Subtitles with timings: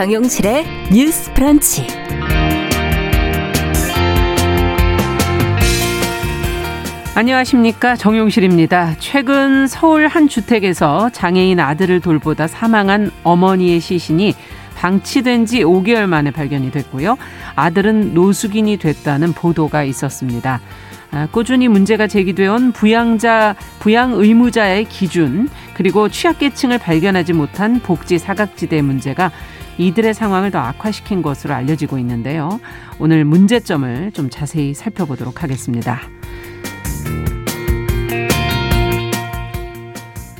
[0.00, 1.86] 정용실의 뉴스 프런치.
[7.14, 7.96] 안녕하십니까.
[7.96, 8.94] 정용실입니다.
[8.98, 14.32] 최근 서울 한 주택에서 장애인 아들을 돌보다 사망한 어머니의 시신이
[14.76, 17.18] 방치된 지 5개월 만에 발견이 됐고요.
[17.54, 20.62] 아들은 노숙인이 됐다는 보도가 있었습니다.
[21.10, 28.80] 아, 꾸준히 문제가 제기되어 온 부양자, 부양 의무자의 기준, 그리고 취약계층을 발견하지 못한 복지 사각지대
[28.80, 29.30] 문제가
[29.80, 32.60] 이들의 상황을 더 악화시킨 것으로 알려지고 있는데요.
[32.98, 36.00] 오늘 문제점을 좀 자세히 살펴보도록 하겠습니다.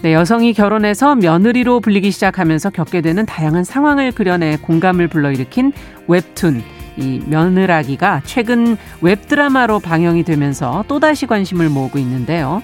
[0.03, 5.73] 네, 여성이 결혼해서 며느리로 불리기 시작하면서 겪게 되는 다양한 상황을 그려내 공감을 불러일으킨
[6.07, 6.63] 웹툰.
[6.97, 12.63] 이 며느라기가 최근 웹드라마로 방영이 되면서 또다시 관심을 모으고 있는데요.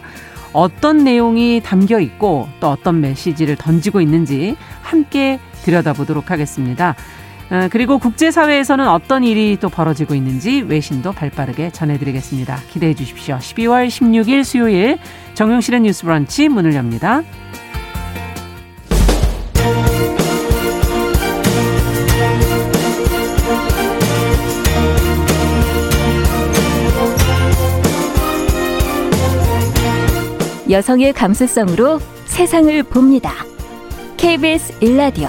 [0.52, 6.94] 어떤 내용이 담겨 있고 또 어떤 메시지를 던지고 있는지 함께 들여다보도록 하겠습니다.
[7.50, 12.56] 어, 그리고 국제사회에서는 어떤 일이 또 벌어지고 있는지 외신도 발빠르게 전해드리겠습니다.
[12.70, 13.36] 기대해 주십시오.
[13.36, 14.98] 12월 16일 수요일
[15.34, 17.22] 정용실의 뉴스 브런치 문을 엽니다.
[30.68, 33.32] 여성의 감수성으로 세상을 봅니다.
[34.16, 35.28] KBS 일라디오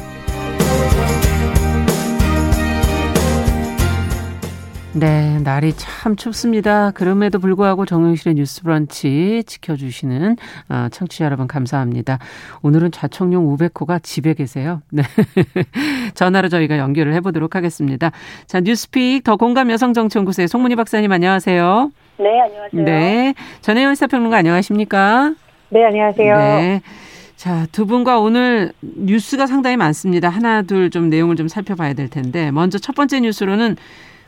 [4.93, 6.91] 네, 날이 참 춥습니다.
[6.91, 10.35] 그럼에도 불구하고 정영실의 뉴스 브런치 지켜주시는
[10.67, 12.19] 어, 청취자 여러분 감사합니다.
[12.61, 14.81] 오늘은 좌청룡 우백호가 집에 계세요.
[14.91, 15.03] 네.
[16.13, 18.11] 전화로 저희가 연결을 해보도록 하겠습니다.
[18.47, 21.91] 자, 뉴스픽 더 공감 여성정치연구소의 송문희 박사님 안녕하세요.
[22.17, 22.83] 네, 안녕하세요.
[22.83, 23.33] 네.
[23.61, 25.33] 전혜연 시사평론가 안녕하십니까?
[25.69, 26.37] 네, 안녕하세요.
[26.37, 26.81] 네.
[27.37, 30.27] 자, 두 분과 오늘 뉴스가 상당히 많습니다.
[30.27, 33.77] 하나, 둘 좀 내용을 좀 살펴봐야 될 텐데, 먼저 첫 번째 뉴스로는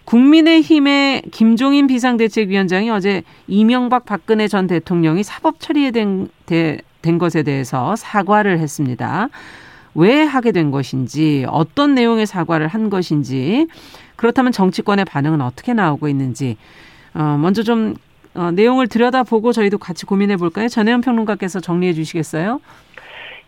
[0.05, 8.59] 국민의힘의 김종인 비상대책위원장이 어제 이명박 박근혜 전 대통령이 사법 처리에 된, 된 것에 대해서 사과를
[8.59, 9.29] 했습니다.
[9.95, 13.67] 왜 하게 된 것인지, 어떤 내용의 사과를 한 것인지,
[14.15, 16.57] 그렇다면 정치권의 반응은 어떻게 나오고 있는지,
[17.13, 17.95] 어, 먼저 좀
[18.35, 20.67] 어, 내용을 들여다보고 저희도 같이 고민해 볼까요?
[20.67, 22.61] 전혜연 평론가께서 정리해 주시겠어요?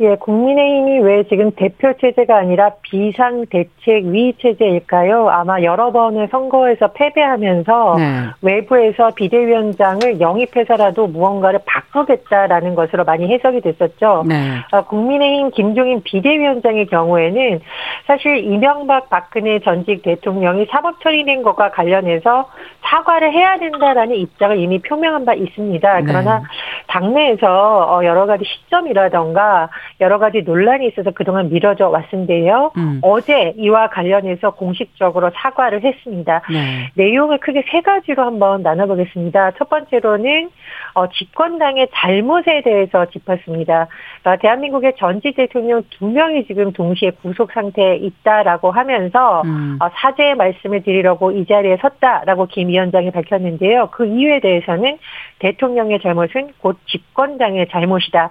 [0.01, 5.29] 예, 국민의힘이 왜 지금 대표 체제가 아니라 비상 대책 위 체제일까요?
[5.29, 8.03] 아마 여러 번의 선거에서 패배하면서 네.
[8.41, 14.25] 외부에서 비대위원장을 영입해서라도 무언가를 바꾸겠다라는 것으로 많이 해석이 됐었죠.
[14.27, 14.57] 네.
[14.71, 17.61] 아, 국민의힘 김종인 비대위원장의 경우에는
[18.05, 22.49] 사실 이명박 박근혜 전직 대통령이 사법 처리된 것과 관련해서
[22.81, 25.99] 사과를 해야 된다라는 입장을 이미 표명한 바 있습니다.
[26.01, 26.03] 네.
[26.05, 26.43] 그러나 네.
[26.87, 29.69] 당내에서 어, 여러 가지 시점이라던가
[30.01, 32.71] 여러 가지 논란이 있어서 그동안 미뤄져 왔는데요.
[32.77, 32.99] 음.
[33.01, 36.41] 어제 이와 관련해서 공식적으로 사과를 했습니다.
[36.51, 36.89] 네.
[36.95, 39.51] 내용을 크게 세 가지로 한번 나눠보겠습니다.
[39.57, 40.49] 첫 번째로는
[40.95, 43.87] 어, 집권당의 잘못에 대해서 짚었습니다.
[44.21, 49.77] 그러니까 대한민국의 전직 대통령 두 명이 지금 동시에 구속 상태에 있다라고 하면서 음.
[49.81, 53.89] 어, 사죄의 말씀을 드리려고 이 자리에 섰다라고 김 위원장이 밝혔는데요.
[53.91, 54.97] 그 이유에 대해서는
[55.39, 58.29] 대통령의 잘못은 곧 집권당의 잘못이다.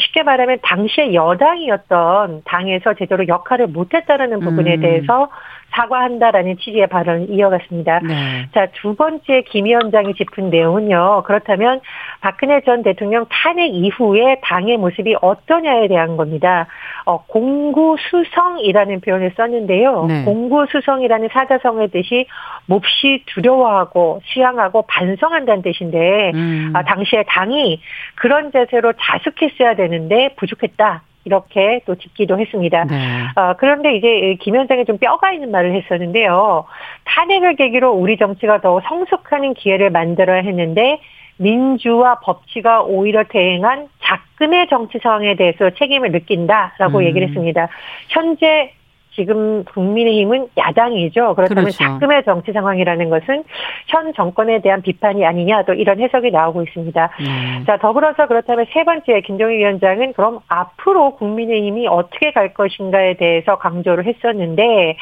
[0.00, 4.80] 쉽게 말하면 당시 에 여당이었던 당에서 제대로 역할을 못했다는 부분에 음.
[4.80, 5.28] 대해서
[5.76, 8.00] 사과한다라는 취지의 발언을 이어갔습니다.
[8.00, 8.48] 네.
[8.54, 11.24] 자, 두 번째 김 위원장이 짚은 내용은요.
[11.26, 11.80] 그렇다면
[12.20, 16.66] 박근혜 전 대통령 탄핵 이후에 당의 모습이 어떠냐에 대한 겁니다.
[17.04, 20.06] 어, 공구수성이라는 표현을 썼는데요.
[20.06, 20.24] 네.
[20.24, 22.26] 공구수성이라는 사자성의 뜻이
[22.66, 26.72] 몹시 두려워하고 수양하고 반성한다는 뜻인데 음.
[26.74, 27.80] 아, 당시에 당이
[28.14, 31.02] 그런 자세로 자숙했어야 되는데 부족했다.
[31.26, 32.84] 이렇게 또 짚기도 했습니다.
[32.84, 32.94] 네.
[33.34, 36.64] 어, 그런데 이제 김 위원장이 좀 뼈가 있는 말을 했었는데요.
[37.04, 41.00] 탄핵을 계기로 우리 정치가 더 성숙하는 기회를 만들어야 했는데
[41.38, 47.04] 민주와 법치가 오히려 대행한 작금의 정치 상황에 대해서 책임을 느낀다라고 음.
[47.04, 47.68] 얘기를 했습니다.
[48.08, 48.72] 현재
[49.16, 51.34] 지금 국민의힘은 야당이죠.
[51.34, 51.78] 그렇다면 그렇죠.
[51.78, 53.44] 자금의 정치 상황이라는 것은
[53.88, 57.10] 현 정권에 대한 비판이 아니냐 또 이런 해석이 나오고 있습니다.
[57.20, 57.64] 음.
[57.66, 64.04] 자 더불어서 그렇다면 세 번째 김종희 위원장은 그럼 앞으로 국민의힘이 어떻게 갈 것인가에 대해서 강조를
[64.04, 64.96] 했었는데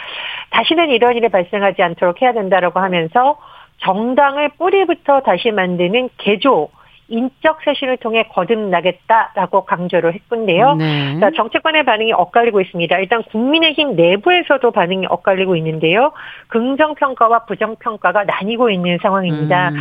[0.51, 3.37] 다시는 이런 일이 발생하지 않도록 해야 된다라고 하면서
[3.79, 6.69] 정당을 뿌리부터 다시 만드는 개조
[7.15, 10.75] 인적 쇄신을 통해 거듭나겠다라고 강조를 했군데요.
[10.75, 11.21] 네.
[11.21, 12.99] 자, 정치권의 반응이 엇갈리고 있습니다.
[12.99, 16.13] 일단 국민의힘 내부에서도 반응이 엇갈리고 있는데요.
[16.49, 19.69] 긍정 평가와 부정 평가가 나뉘고 있는 상황입니다.
[19.69, 19.77] 음.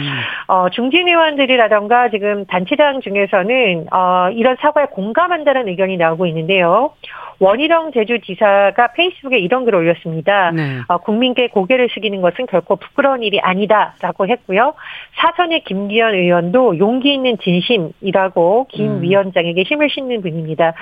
[0.47, 6.91] 어, 중진 의원들이라던가 지금 단체장 중에서는 어, 이런 사과에 공감한다는 의견이 나오고 있는데요.
[7.39, 10.51] 원희룡 제주지사가 페이스북에 이런 글을 올렸습니다.
[10.51, 10.79] 네.
[10.87, 14.73] 어, 국민께 고개를 숙이는 것은 결코 부끄러운 일이 아니다라고 했고요.
[15.15, 19.01] 사선의 김기현 의원도 용기 있는 진심이라고 김 음.
[19.01, 20.73] 위원장에게 힘을 싣는 분입니다.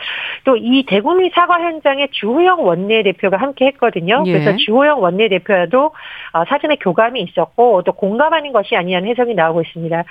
[0.45, 4.23] 또 이 대국민 사과 현장에 주호영 원내대표가 함께 했거든요.
[4.25, 4.31] 예.
[4.31, 5.91] 그래서 주호영 원내대표도
[6.33, 10.03] 어, 사전에 교감이 있었고 또 공감하는 것이 아니냐는 해석이 나오고 있습니다.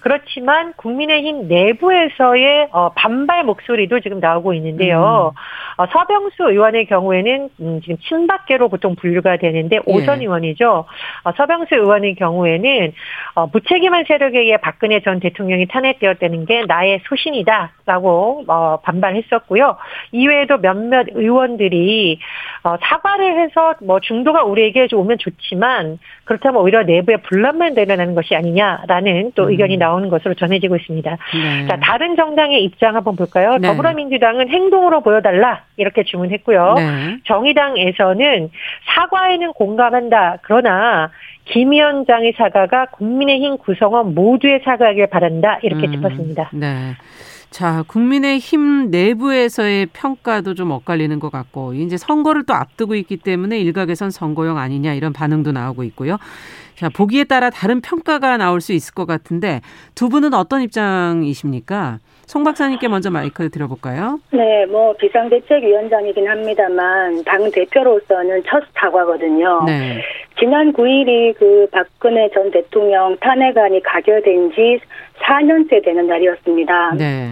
[0.00, 5.34] 그렇지만 국민의힘 내부에서의 어, 반발 목소리도 지금 나오고 있는데요.
[5.78, 5.86] 음.
[5.92, 10.24] 서병수 의원의 경우에는 음, 지금 친박계로 보통 분류가 되는데 오선 예.
[10.24, 10.86] 의원이죠.
[11.24, 12.92] 어, 서병수 의원의 경우에는
[13.34, 19.76] 어, 무책임한 세력에 의해 박근혜 전 대통령이 탄핵되었다는 게 나의 소신이다라고 어, 반발했었고요.
[20.12, 22.18] 이외에도 몇몇 의원들이
[22.80, 29.44] 사과를 해서 뭐 중도가 우리에게 오면 좋지만 그렇다면 오히려 내부에 분란만 되려는 것이 아니냐라는 또
[29.44, 29.50] 음.
[29.50, 31.10] 의견이 나오는 것으로 전해지고 있습니다.
[31.10, 31.66] 네.
[31.66, 33.56] 자 다른 정당의 입장 한번 볼까요?
[33.56, 33.68] 네.
[33.68, 36.74] 더불어민주당은 행동으로 보여달라 이렇게 주문했고요.
[36.76, 37.16] 네.
[37.24, 38.50] 정의당에서는
[38.94, 40.38] 사과에는 공감한다.
[40.42, 41.10] 그러나
[41.50, 45.58] 김 위원장의 사과가 국민의힘 구성원 모두의 사과하길 바란다.
[45.62, 46.50] 이렇게 음, 짚었습니다.
[46.54, 46.94] 네.
[47.50, 54.10] 자, 국민의힘 내부에서의 평가도 좀 엇갈리는 것 같고, 이제 선거를 또 앞두고 있기 때문에 일각에선
[54.10, 56.18] 선거용 아니냐 이런 반응도 나오고 있고요.
[56.78, 59.62] 자, 보기에 따라 다른 평가가 나올 수 있을 것 같은데
[59.96, 61.98] 두 분은 어떤 입장이십니까?
[62.28, 64.20] 송 박사님께 먼저 마이크 드려볼까요?
[64.32, 69.64] 네, 뭐 비상대책위원장이긴 합니다만 당 대표로서는 첫 사과거든요.
[69.64, 70.02] 네.
[70.38, 74.78] 지난 9일이 그 박근혜 전 대통령 탄핵안이 가결된 지
[75.22, 76.96] 4년째 되는 날이었습니다.
[76.98, 77.30] 네.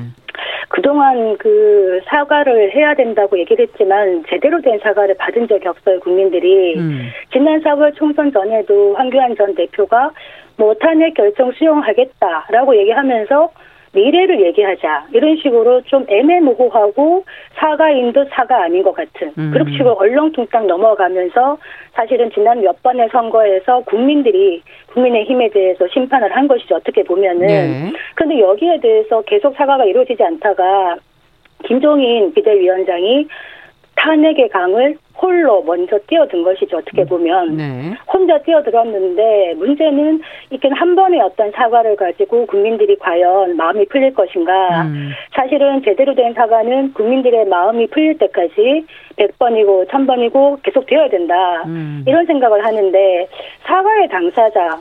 [0.68, 6.74] 그동안 그 사과를 해야 된다고 얘기를 했지만 제대로 된 사과를 받은 적이 없어요, 국민들이.
[6.78, 7.10] 음.
[7.30, 10.10] 지난 4월 총선 전에도 황교안 전 대표가
[10.56, 13.50] 뭐 탄핵 결정 수용하겠다라고 얘기하면서
[13.92, 17.24] 미래를 얘기하자 이런 식으로 좀 애매모호하고
[17.54, 19.50] 사과인도 사과 아닌 것 같은 음.
[19.52, 21.58] 그런 식으로 얼렁뚱땅 넘어가면서
[21.92, 24.62] 사실은 지난 몇 번의 선거에서 국민들이
[24.92, 27.92] 국민의힘에 대해서 심판을 한 것이죠 어떻게 보면은 네.
[28.14, 30.96] 그런데 여기에 대해서 계속 사과가 이루어지지 않다가
[31.64, 33.26] 김종인 비대위원장이
[33.96, 36.76] 탄핵의 강을 홀로 먼저 뛰어든 것이죠.
[36.76, 37.06] 어떻게 음.
[37.06, 37.94] 보면 네.
[38.12, 44.82] 혼자 뛰어들었는데 문제는 이렇게 한 번의 어떤 사과를 가지고 국민들이 과연 마음이 풀릴 것인가.
[44.82, 45.12] 음.
[45.34, 51.62] 사실은 제대로 된 사과는 국민들의 마음이 풀릴 때까지 100번이고 1000번이고 계속 되어야 된다.
[51.66, 52.04] 음.
[52.06, 53.28] 이런 생각을 하는데
[53.64, 54.78] 사과의 당사자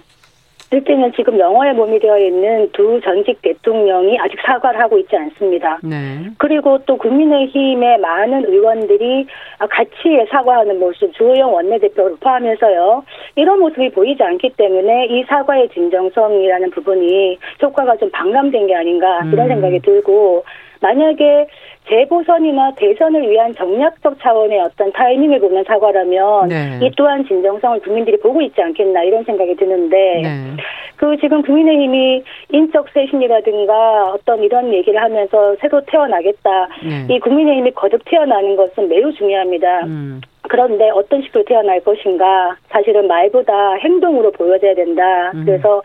[0.71, 5.79] 일단은 지금 영어에 몸이 되어 있는 두 전직 대통령이 아직 사과를 하고 있지 않습니다.
[5.83, 6.29] 네.
[6.37, 9.27] 그리고 또 국민의힘의 많은 의원들이
[9.69, 13.03] 같이 사과하는 모습, 주호영 원내대표를 포함해서요.
[13.35, 19.45] 이런 모습이 보이지 않기 때문에 이 사과의 진정성이라는 부분이 효과가 좀 반감된 게 아닌가 이런
[19.45, 19.47] 음.
[19.47, 20.43] 생각이 들고
[20.81, 21.47] 만약에
[21.87, 26.79] 재보선이나 대선을 위한 정략적 차원의 어떤 타이밍을 보면 사과라면 네.
[26.81, 30.63] 이 또한 진정성을 국민들이 보고 있지 않겠나 이런 생각이 드는데 네.
[30.95, 37.13] 그 지금 국민의힘이 인적 쇄신이라든가 어떤 이런 얘기를 하면서 새로 태어나겠다 네.
[37.13, 39.85] 이 국민의힘이 거듭 태어나는 것은 매우 중요합니다.
[39.85, 40.21] 음.
[40.47, 45.31] 그런데 어떤 식으로 태어날 것인가 사실은 말보다 행동으로 보여져야 된다.
[45.33, 45.43] 음.
[45.45, 45.81] 그래서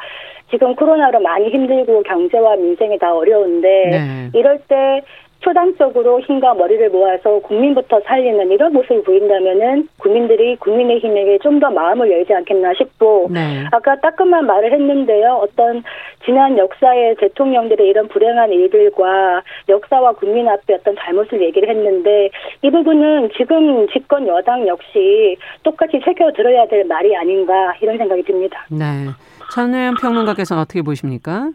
[0.51, 4.31] 지금 코로나로 많이 힘들고 경제와 민생이 다 어려운데 네.
[4.35, 5.03] 이럴 때
[5.41, 12.33] 초당적으로 힘과 머리를 모아서 국민부터 살리는 이런 모습을 보인다면은 국민들이 국민의힘에게 좀 더 마음을 열지
[12.33, 13.67] 않겠나 싶고 네.
[13.71, 15.41] 아까 따끔한 말을 했는데요.
[15.43, 15.83] 어떤
[16.25, 22.31] 지난 역사의 대통령들의 이런 불행한 일들과 역사와 국민 앞에 어떤 잘못을 얘기를 했는데
[22.63, 28.65] 이 부분은 지금 집권 여당 역시 똑같이 새겨 들어야 될 말이 아닌가 이런 생각이 듭니다.
[28.71, 29.11] 네.
[29.51, 31.51] 천우영 평론가께서는 어떻게 보십니까?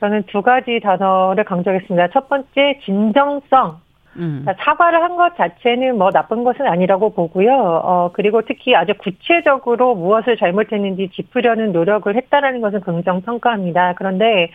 [0.00, 2.08] 저는 두 가지 단어를 강조하겠습니다.
[2.08, 3.82] 첫 번째 진정성.
[4.16, 4.44] 음.
[4.58, 7.52] 사과를 한 것 자체는 뭐 나쁜 것은 아니라고 보고요.
[7.52, 13.94] 어, 그리고 특히 아주 구체적으로 무엇을 잘못했는지 짚으려는 노력을 했다라는 것은 긍정 평가합니다.
[13.96, 14.50] 그런데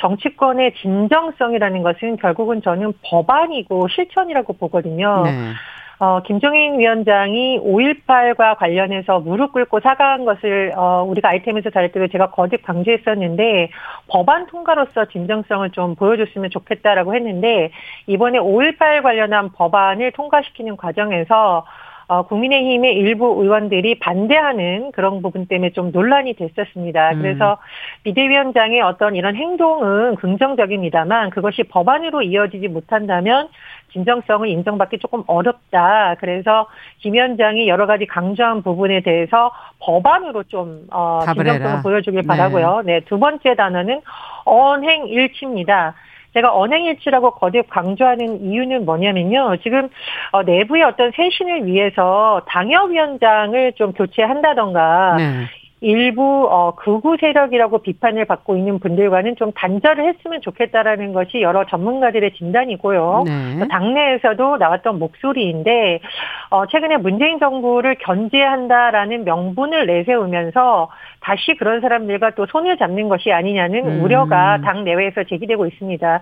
[0.00, 5.22] 정치권의 진정성이라는 것은 결국은 저는 법안이고 실천이라고 보거든요.
[5.24, 5.52] 네.
[5.98, 12.30] 어, 김종인 위원장이 5.18과 관련해서 무릎 꿇고 사과한 것을, 어, 우리가 아이템에서 다룰 때도 제가
[12.30, 13.70] 거듭 강조했었는데,
[14.08, 17.70] 법안 통과로서 진정성을 좀 보여줬으면 좋겠다라고 했는데,
[18.06, 21.64] 이번에 5.18 관련한 법안을 통과시키는 과정에서,
[22.06, 27.12] 어, 국민의힘의 일부 의원들이 반대하는 그런 부분 때문에 좀 논란이 됐었습니다.
[27.12, 27.22] 음.
[27.22, 27.58] 그래서
[28.02, 33.48] 비대위원장의 어떤 이런 행동은 긍정적입니다만 그것이 법안으로 이어지지 못한다면
[33.92, 36.16] 진정성을 인정받기 조금 어렵다.
[36.18, 36.66] 그래서
[36.98, 42.26] 김 위원장이 여러 가지 강조한 부분에 대해서 법안으로 좀 어, 진정성을 보여주길 네.
[42.26, 42.82] 바라고요.
[42.84, 44.00] 네, 두 번째 단어는
[44.44, 45.94] 언행일치입니다.
[46.34, 49.56] 제가 언행일치라고 거듭 강조하는 이유는 뭐냐면요.
[49.62, 49.88] 지금
[50.32, 55.46] 어, 내부의 어떤 쇄신을 위해서 당협위원장을 좀 교체한다던가 네.
[55.84, 62.32] 일부 어, 극우 세력이라고 비판을 받고 있는 분들과는 좀 단절을 했으면 좋겠다라는 것이 여러 전문가들의
[62.32, 63.24] 진단이고요.
[63.26, 63.68] 네.
[63.68, 66.00] 당내에서도 나왔던 목소리인데
[66.48, 70.88] 어, 최근에 문재인 정부를 견제한다라는 명분을 내세우면서
[71.20, 74.02] 다시 그런 사람들과 또 손을 잡는 것이 아니냐는 음.
[74.02, 76.20] 우려가 당 내외에서 제기되고 있습니다.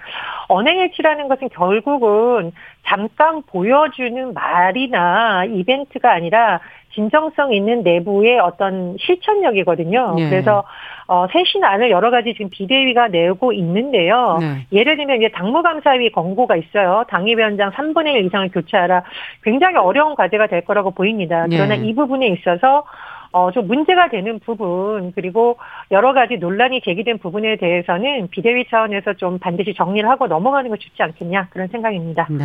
[0.48, 2.52] 언행일치라는 것은 결국은
[2.84, 6.60] 잠깐 보여주는 말이나 이벤트가 아니라
[6.94, 10.14] 진정성 있는 내부의 어떤 실천력이거든요.
[10.16, 10.30] 네.
[10.30, 10.64] 그래서
[11.06, 14.38] 어, 쇄신안을 여러 가지 지금 비대위가 내고 있는데요.
[14.40, 14.66] 네.
[14.72, 17.04] 예를 들면 이제 당무감사위 권고가 있어요.
[17.08, 19.02] 당위위원장 3분의 1 이상을 교체하라.
[19.42, 21.46] 굉장히 어려운 과제가 될 거라고 보입니다.
[21.50, 21.86] 그러나 네.
[21.86, 22.84] 이 부분에 있어서
[23.32, 25.56] 어, 좀 문제가 되는 부분, 그리고
[25.90, 31.02] 여러 가지 논란이 제기된 부분에 대해서는 비대위 차원에서 좀 반드시 정리를 하고 넘어가는 거 좋지
[31.02, 32.26] 않겠냐, 그런 생각입니다.
[32.30, 32.44] 네.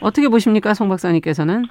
[0.00, 1.64] 어떻게 보십니까, 송 박사님께서는?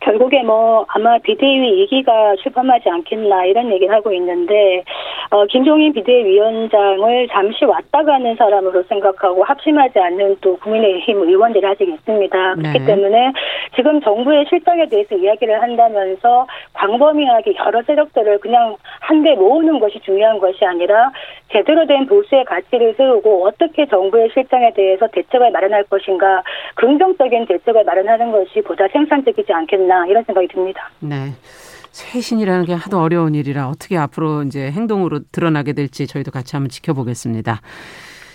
[0.00, 4.82] 결국에 뭐 아마 비대위 얘기가 출범하지 않겠나 이런 얘기를 하고 있는데
[5.30, 12.54] 어, 김종인 비대위원장을 잠시 왔다 가는 사람으로 생각하고 합심하지 않는 또 국민의힘 의원들이 아직 있습니다.
[12.54, 12.84] 그렇기 네.
[12.86, 13.32] 때문에
[13.76, 20.64] 지금 정부의 실정에 대해서 이야기를 한다면서 광범위하게 여러 세력들을 그냥 한데 모으는 것이 중요한 것이
[20.64, 21.12] 아니라
[21.52, 26.42] 제대로 된 보수의 가치를 세우고 어떻게 정부의 실정에 대해서 대책을 마련할 것인가
[26.76, 30.90] 긍정적인 대책을 마련하는 것이 보다 생산적이지 않겠나 이런 생각이 듭니다.
[31.00, 31.32] 네.
[31.92, 37.60] 쇄신이라는 게 하도 어려운 일이라 어떻게 앞으로 이제 행동으로 드러나게 될지 저희도 같이 한번 지켜보겠습니다.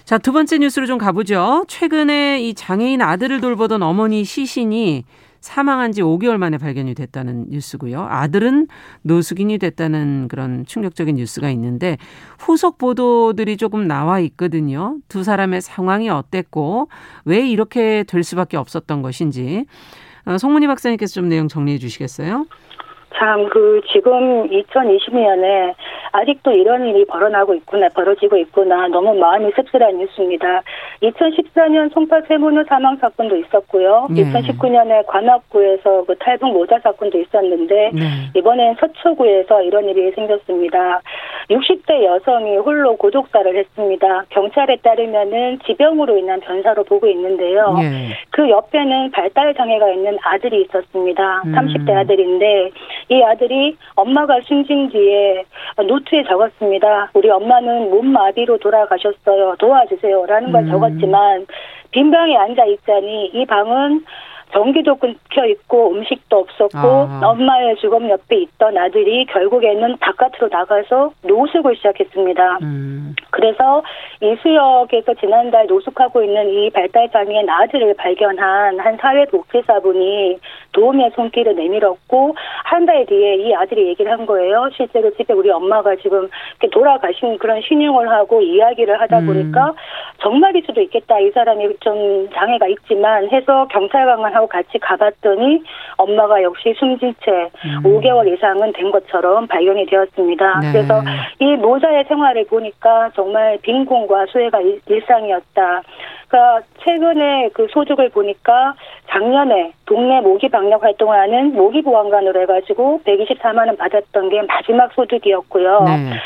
[0.03, 1.65] 자, 두 번째 뉴스로 좀 가보죠.
[1.67, 5.03] 최근에 이 장애인 아들을 돌보던 어머니 시신이
[5.39, 8.07] 사망한 지 5개월 만에 발견이 됐다는 뉴스고요.
[8.09, 8.67] 아들은
[9.03, 11.97] 노숙인이 됐다는 그런 충격적인 뉴스가 있는데
[12.39, 14.97] 후속 보도들이 조금 나와 있거든요.
[15.07, 16.89] 두 사람의 상황이 어땠고
[17.25, 20.04] 왜 이렇게 될 수밖에 없었던 것인지 어,
[20.37, 22.45] 송문희 박사님께서 좀 내용 정리해 주시겠어요?
[23.17, 25.73] 참, 그, 지금 2020년에
[26.11, 30.63] 아직도 이런 일이 벌어나고 있구나, 벌어지고 있구나, 너무 마음이 씁쓸한 뉴스입니다.
[31.01, 34.07] 2014년 송파 세문호 사망 사건도 있었고요.
[34.09, 34.23] 네.
[34.23, 38.01] 2019년에 관악구에서 그 탈북 모자 사건도 있었는데, 네.
[38.35, 41.01] 이번엔 서초구에서 이런 일이 생겼습니다.
[41.49, 44.25] 60대 여성이 홀로 고독사를 했습니다.
[44.29, 47.73] 경찰에 따르면은 지병으로 인한 변사로 보고 있는데요.
[47.77, 48.13] 네.
[48.31, 51.43] 그 옆에는 발달 장애가 있는 아들이 있었습니다.
[51.45, 51.51] 음.
[51.53, 52.71] 30대 아들인데,
[53.09, 55.43] 이 아들이 엄마가 숨진 뒤에
[55.87, 57.11] 노트에 적었습니다.
[57.13, 59.55] 우리 엄마는 몸 마비로 돌아가셨어요.
[59.59, 60.25] 도와주세요.
[60.25, 60.69] 라는 걸 음.
[60.69, 61.45] 적었 지만
[61.91, 64.03] 빈 방에 앉아 있자니 이 방은
[64.53, 67.21] 전기도 끊겨 있고 음식도 없었고 아.
[67.23, 72.59] 엄마의 주검 옆에 있던 아들이 결국에는 바깥으로 나가서 노숙을 시작했습니다.
[72.61, 73.15] 음.
[73.31, 73.83] 그래서
[74.21, 80.39] 이수역에서 지난달 노숙하고 있는 이 발달 장애인 아들을 발견한 한 사회복지사분이
[80.71, 84.69] 도움의 손길을 내밀었고 한 달 뒤에 이 아들이 얘기를 한 거예요.
[84.75, 86.29] 실제로 집에 우리 엄마가 지금
[86.71, 89.25] 돌아가신 그런 신용을 하고 이야기를 하다 음.
[89.25, 89.73] 보니까
[90.21, 91.19] 정말일 수도 있겠다.
[91.19, 95.63] 이 사람이 좀 장애가 있지만 해서 경찰관 하고 같이 가봤더니
[95.97, 97.31] 엄마가 역시 숨진 채
[97.65, 97.83] 음.
[97.83, 100.59] 5개월 이상은 된 것처럼 발견이 되었습니다.
[100.59, 100.71] 네.
[100.71, 101.01] 그래서
[101.39, 105.81] 이 모자의 생활을 보니까 정말 빈곤과 수혜가 일상이었다.
[106.27, 108.75] 그러니까 최근에 그 소득을 보니까
[109.09, 115.83] 작년에 동네 모기 방역 활동하는 모기 보안관으로 해가지고 124만 원 받았던 게 마지막 소득이었고요.
[115.85, 116.19] 네.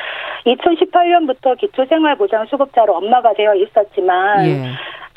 [0.45, 4.61] 2018년부터 기초생활보장 수급자로 엄마가 되어 있었지만 예.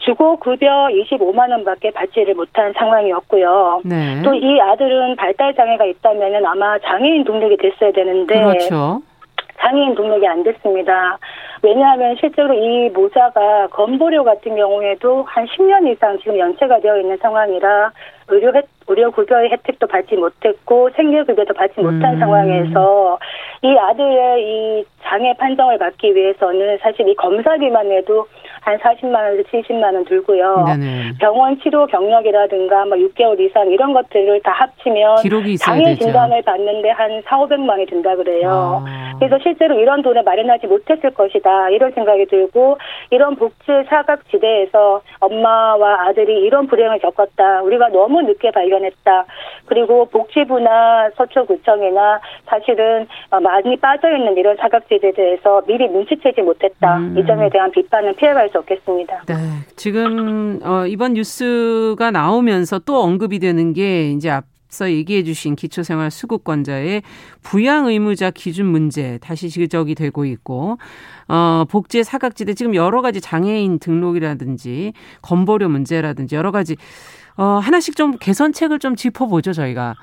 [0.05, 3.83] 주고 급여 25만 원밖에 받지를 못한 상황이었고요.
[3.85, 4.21] 네.
[4.23, 9.01] 또 이 아들은 발달 장애가 있다면은 아마 장애인 등록이 됐어야 되는데 그렇죠.
[9.61, 11.19] 장애인 등록이 안 됐습니다.
[11.63, 17.93] 왜냐하면 실제로 이 모자가 건보료 같은 경우에도 한 10년 이상 지금 연체가 되어 있는 상황이라
[18.29, 22.19] 의료 혜, 의료 급여의 혜택도 받지 못했고 생계 급여도 받지 못한 음.
[22.19, 23.19] 상황에서
[23.63, 28.27] 이 아들의 이 장애 판정을 받기 위해서는 사실 이 검사비만 해도
[28.63, 30.65] 한 40만 원에서 70만 원 들고요.
[30.69, 31.13] 네네.
[31.19, 35.17] 병원 치료 경력이라든가 뭐 6개월 이상 이런 것들을 다 합치면
[35.59, 38.85] 장애 진단을 받는데 한 4, 500만 원이 든다 그래요.
[38.87, 39.13] 아.
[39.19, 41.71] 그래서 실제로 이런 돈을 마련하지 못했을 것이다.
[41.71, 42.79] 이런 생각이 들고
[43.11, 47.63] 이런 복지 사각지대에서 엄마와 아들이 이런 불행을 겪었다.
[47.63, 49.25] 우리가 너무 늦게 발견했다.
[49.67, 56.99] 그리고 복지부나 서초구청이나 사실은 어, 많이 빠져 있는 이런 사각지대에 대해서 미리 눈치채지 못했다.
[56.99, 57.17] 음.
[57.19, 59.25] 이 점에 대한 비판은 피해갈 수 없겠습니다.
[59.27, 59.35] 네.
[59.77, 67.03] 지금 어, 이번 뉴스가 나오면서 또 언급이 되는 게 이제 앞서 얘기해 주신 기초생활 수급권자의
[67.43, 70.79] 부양 의무자 기준 문제 다시 지적이 되고 있고
[71.29, 76.77] 어 복지의 사각지대 지금 여러 가지 장애인 등록이라든지 건보료 문제라든지 여러 가지
[77.37, 79.95] 어 하나씩 좀 개선책을 좀 짚어보죠 저희가.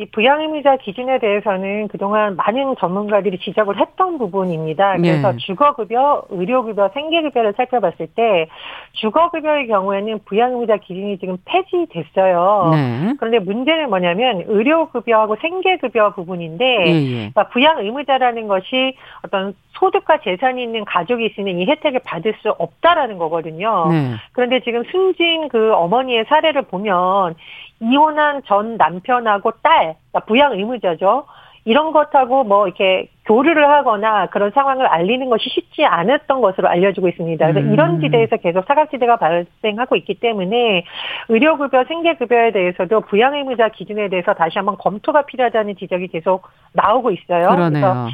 [0.00, 4.96] 이 부양의무자 기준에 대해서는 그동안 많은 전문가들이 지적을 했던 부분입니다.
[4.96, 5.38] 그래서 네.
[5.38, 8.48] 주거급여, 의료급여, 생계급여를 살펴봤을 때
[8.92, 12.70] 주거급여의 경우에는 부양의무자 기준이 지금 폐지됐어요.
[12.72, 13.14] 네.
[13.18, 17.14] 그런데 문제는 뭐냐면 의료급여하고 생계급여 부분인데 예, 예.
[17.34, 23.88] 그러니까 부양의무자라는 것이 어떤 소득과 재산이 있는 가족이 있으면 이 혜택을 받을 수 없다라는 거거든요.
[23.90, 24.14] 네.
[24.32, 27.34] 그런데 지금 숨진 그 어머니의 사례를 보면
[27.80, 31.26] 이혼한 전 남편하고 딸, 그러니까 부양 의무자죠.
[31.64, 37.46] 이런 것하고 뭐 이렇게 교류를 하거나 그런 상황을 알리는 것이 쉽지 않았던 것으로 알려지고 있습니다.
[37.46, 37.72] 그래서 음.
[37.72, 40.84] 이런 지대에서 계속 사각지대가 발생하고 있기 때문에
[41.28, 47.50] 의료급여, 생계급여에 대해서도 부양의무자 기준에 대해서 다시 한번 검토가 필요하다는 지적이 계속 나오고 있어요.
[47.50, 48.08] 그러네요.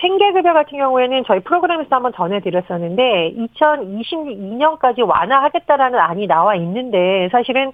[0.00, 7.72] 생계급여 같은 경우에는 저희 프로그램에서 한번 전해드렸었는데 2022년까지 완화하겠다라는 안이 나와 있는데 사실은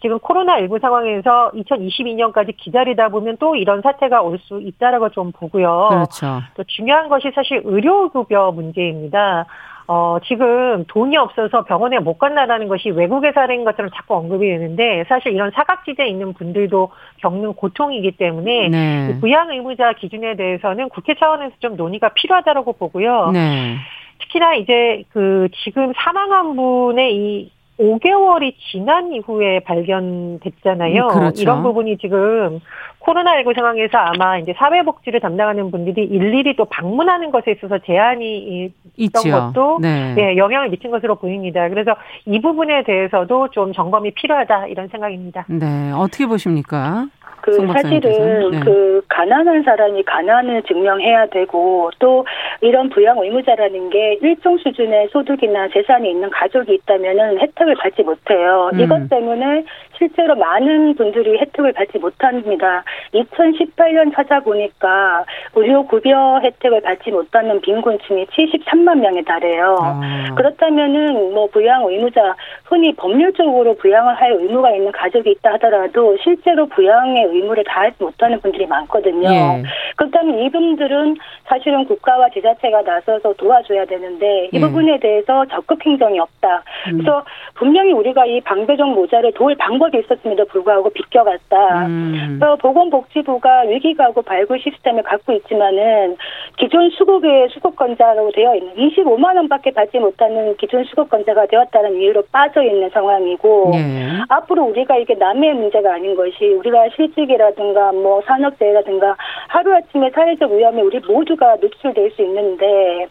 [0.00, 5.88] 지금 코로나19 상황에서 2022년까지 기다리다 보면 또 이런 사태가 올 수 있다라고 좀 보고요.
[5.90, 6.40] 그렇죠.
[6.54, 9.46] 또 중요한 것이 사실 의료급여 문제입니다.
[9.90, 15.32] 어, 지금 돈이 없어서 병원에 못 간다라는 것이 외국의 사례인 것처럼 자꾸 언급이 되는데 사실
[15.32, 16.90] 이런 사각지대에 있는 분들도
[17.22, 19.18] 겪는 고통이기 때문에 네.
[19.18, 23.30] 부양 의무자 기준에 대해서는 국회 차원에서 좀 논의가 필요하다고 보고요.
[23.32, 23.76] 네.
[24.18, 31.04] 특히나 이제 그 지금 사망한 분의 이 5개월이 지난 이후에 발견됐잖아요.
[31.04, 31.42] 음, 그렇죠.
[31.42, 32.60] 이런 부분이 지금
[33.00, 39.52] 코로나19 상황에서 아마 이제 사회복지를 담당하는 분들이 일일이 또 방문하는 것에 있어서 제한이 있던 있지요.
[39.52, 40.14] 것도 네.
[40.14, 41.68] 네, 영향을 미친 것으로 보입니다.
[41.68, 41.94] 그래서
[42.26, 45.46] 이 부분에 대해서도 좀 점검이 필요하다 이런 생각입니다.
[45.48, 47.06] 네, 어떻게 보십니까?
[47.50, 48.60] 그 사실은 네.
[48.60, 52.26] 그 가난한 사람이 가난을 증명해야 되고 또
[52.60, 58.70] 이런 부양 의무자라는 게 일정 수준의 소득이나 재산이 있는 가족이 있다면은 혜택을 받지 못해요.
[58.72, 58.80] 음.
[58.80, 59.64] 이것 때문에
[59.98, 62.84] 실제로 많은 분들이 혜택을 받지 못합니다.
[63.12, 69.76] 2018년 찾아보니까 의료 급여 혜택을 받지 못하는 빈곤층이 73만 명에 달해요.
[69.80, 70.00] 아.
[70.36, 77.24] 그렇다면은 뭐 부양 의무자 흔히 법률적으로 부양을 할 의무가 있는 가족이 있다 하더라도 실제로 부양의
[77.24, 79.28] 의무를 다하지 못하는 분들이 많거든요.
[79.28, 79.62] 예.
[79.96, 84.60] 그렇다면 이분들은 사실은 국가와 지자체가 나서서 도와줘야 되는데 이 예.
[84.60, 86.62] 부분에 대해서 적극 행정이 없다.
[86.88, 86.98] 음.
[86.98, 91.86] 그래서 분명히 우리가 이 방배정 모자를 도울 방법 이 있었음에도 불구하고 비껴갔다.
[91.86, 92.40] 음.
[92.60, 96.16] 보건복지부가 위기가구 발굴 시스템을 갖고 있지만은
[96.58, 102.90] 기존 수급의 수급권자로 되어 있는 25만 원밖에 받지 못하는 기존 수급권자가 되었다는 이유로 빠져 있는
[102.90, 104.18] 상황이고 예.
[104.28, 109.16] 앞으로 우리가 이게 남의 문제가 아닌 것이 우리가 실직이라든가 뭐 산업재해라든가
[109.48, 113.06] 하루 아침에 사회적 위험에 우리 모두가 노출될 수 있는데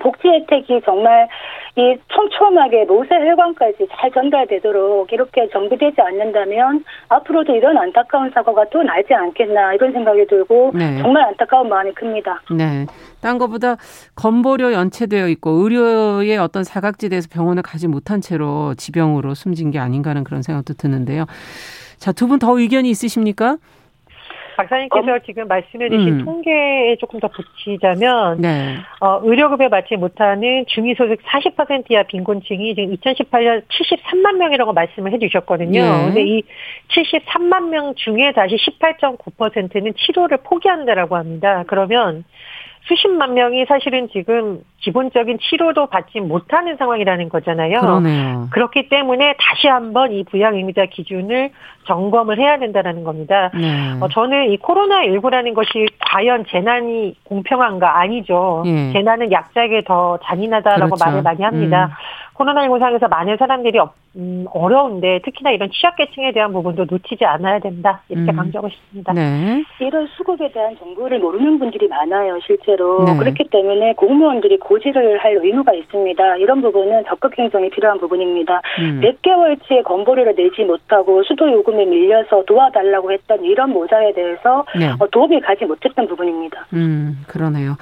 [0.00, 1.28] 복지 혜택이 정말
[1.78, 9.12] 이 촘촘하게 모세 혈관까지 잘 전달되도록 이렇게 정비되지 않는다면 앞으로도 이런 안타까운 사고가 또 나지
[9.12, 10.98] 않겠나 이런 생각이 들고 네.
[11.02, 12.40] 정말 안타까운 마음이 큽니다.
[12.50, 12.86] 네.
[13.20, 13.76] 딴 것보다
[14.14, 20.24] 건보료 연체되어 있고 의료의 어떤 사각지대에서 병원을 가지 못한 채로 지병으로 숨진 게 아닌가 하는
[20.24, 21.26] 그런 생각도 드는데요.
[21.98, 23.58] 자, 두 분 더 의견이 있으십니까?
[24.56, 25.18] 박사님께서 어?
[25.24, 26.24] 지금 말씀해주신 음.
[26.24, 28.76] 통계에 조금 더 붙이자면 네.
[29.00, 35.80] 어, 의료급여 받지 못하는 중위소득 40% 이하 빈곤층이 지금 2018년 73만 명이라고 말씀을 해주셨거든요.
[35.80, 36.04] 네.
[36.06, 36.42] 근데 이
[36.88, 41.64] 73만 명 중에 다시 18.9%는 치료를 포기한다라고 합니다.
[41.66, 42.24] 그러면
[42.88, 47.80] 수십만 명이 사실은 지금 기본적인 치료도 받지 못하는 상황이라는 거잖아요.
[47.80, 48.48] 그러네요.
[48.50, 51.50] 그렇기 때문에 다시 한번 이 부양의무자 기준을
[51.86, 53.50] 점검을 해야 된다는 겁니다.
[53.54, 53.96] 네.
[54.00, 58.62] 어, 저는 이 코로나19라는 것이 과연 재난이 공평한가 아니죠.
[58.64, 58.92] 네.
[58.92, 61.04] 재난은 약자에게 더 잔인하다라고 그렇죠.
[61.04, 61.86] 말을 많이 합니다.
[61.86, 62.25] 음.
[62.38, 63.78] 코로나19 상에서 많은 사람들이
[64.16, 68.36] 음, 어려운데 특히나 이런 취약계층에 대한 부분도 놓치지 않아야 된다 이렇게 음.
[68.36, 69.12] 강조하고 싶습니다.
[69.12, 69.62] 네.
[69.80, 73.16] 이런 수급에 대한 정보를 모르는 분들이 많아요 실제로 네.
[73.16, 76.36] 그렇기 때문에 공무원들이 고지를 할 의무가 있습니다.
[76.36, 78.62] 이런 부분은 적극 행정이 필요한 부분입니다.
[78.80, 79.00] 음.
[79.00, 84.88] 몇 개월치의 건보료를 내지 못하고 수도 요금에 밀려서 도와달라고 했던 이런 모자에 대해서 네.
[84.98, 86.66] 어, 도움이 가지 못했던 부분입니다.
[86.72, 87.76] 음 그러네요.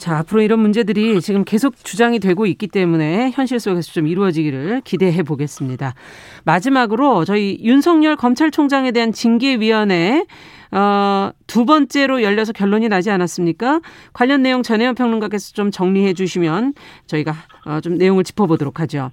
[0.00, 5.22] 자, 앞으로 이런 문제들이 지금 계속 주장이 되고 있기 때문에 현실 속에서 좀 이루어지기를 기대해
[5.22, 5.94] 보겠습니다.
[6.44, 10.24] 마지막으로 저희 윤석열 검찰총장에 대한 징계위원회
[10.72, 13.82] 어, 두 번째로 열려서 결론이 나지 않았습니까?
[14.14, 16.72] 관련 내용 전혜연 평론가께서 좀 정리해 주시면
[17.06, 17.34] 저희가
[17.66, 19.10] 어, 좀 내용을 짚어보도록 하죠.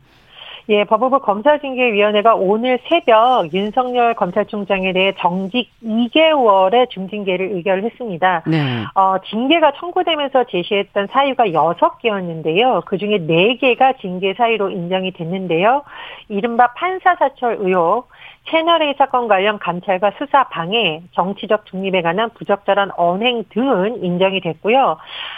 [0.69, 8.43] 예, 법무부 검사징계위원회가 오늘 새벽 윤석열 검찰총장에 대해 정직 2개월의 중징계를 의결했습니다.
[8.47, 8.83] 네.
[8.93, 12.83] 어, 징계가 청구되면서 제시했던 사유가 6개였는데요.
[12.83, 15.83] 그중에 4개가 징계 사유로 인정이 됐는데요.
[16.27, 18.09] 이른바 판사사철 의혹,
[18.49, 24.97] 채널A 사건 관련 감찰과 수사 방해, 정치적 중립에 관한 부적절한 언행 등은 인정이 됐고요.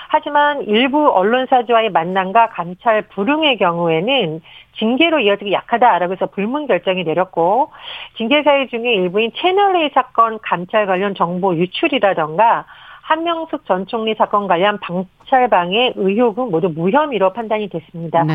[0.10, 4.42] 하지만 일부 언론사주와의 만남과 감찰 불응의 경우에는
[4.78, 7.72] 징계로 이어지기 약하다라고 해서 불문 결정이 내렸고
[8.18, 12.66] 징계 사유 중에 일부인 채널A 사건 감찰 관련 정보 유출이라던가
[13.10, 18.24] 한명숙 전 총리 사건 관련 방찰방해 의혹은 모두 무혐의로 판단이 됐습니다.
[18.24, 18.34] 네.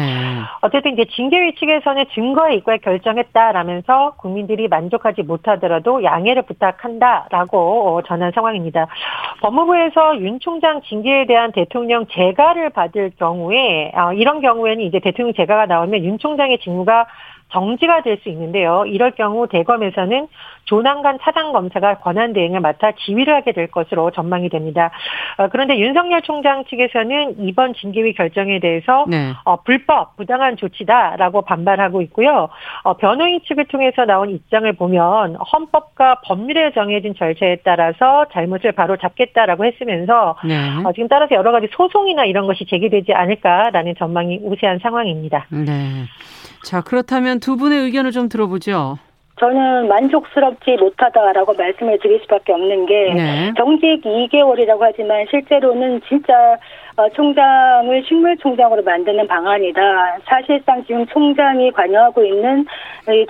[0.62, 8.88] 어쨌든 이제 징계위 측에서는 증거에 입과에 결정했다라면서 국민들이 만족하지 못하더라도 양해를 부탁한다라고 전한 상황입니다.
[9.42, 15.66] 법무부에서 윤 총장 징계에 대한 대통령 재가를 받을 경우에 어, 이런 경우에는 이제 대통령 재가가
[15.66, 17.06] 나오면 윤 총장의 직무가
[17.54, 18.84] 정지가 될 수 있는데요.
[18.86, 20.26] 이럴 경우 대검에서는
[20.64, 24.90] 조남관 차장 검사가 권한 대행을 맡아 지휘를 하게 될 것으로 전망이 됩니다.
[25.36, 29.32] 어, 그런데 윤석열 총장 측에서는 이번 징계위 결정에 대해서 네.
[29.44, 32.48] 어, 불법 부당한 조치다라고 반발하고 있고요.
[32.82, 39.66] 어, 변호인 측을 통해서 나온 입장을 보면 헌법과 법률에 정해진 절차에 따라서 잘못을 바로 잡겠다라고
[39.66, 40.54] 했으면서 네.
[40.84, 45.46] 어, 지금 따라서 여러 가지 소송이나 이런 것이 제기되지 않을까라는 전망이 우세한 상황입니다.
[45.50, 46.04] 네.
[46.64, 48.98] 자, 그렇다면 두 분의 의견을 좀 들어보죠.
[49.38, 53.52] 저는 만족스럽지 못하다라고 말씀을 드릴 수밖에 없는 게 네.
[53.56, 56.58] 정직 2개월이라고 하지만 실제로는 진짜 어,
[57.14, 60.18] 총장을 식물총장으로 만드는 방안이다.
[60.24, 62.64] 사실상 지금 총장이 관여하고 있는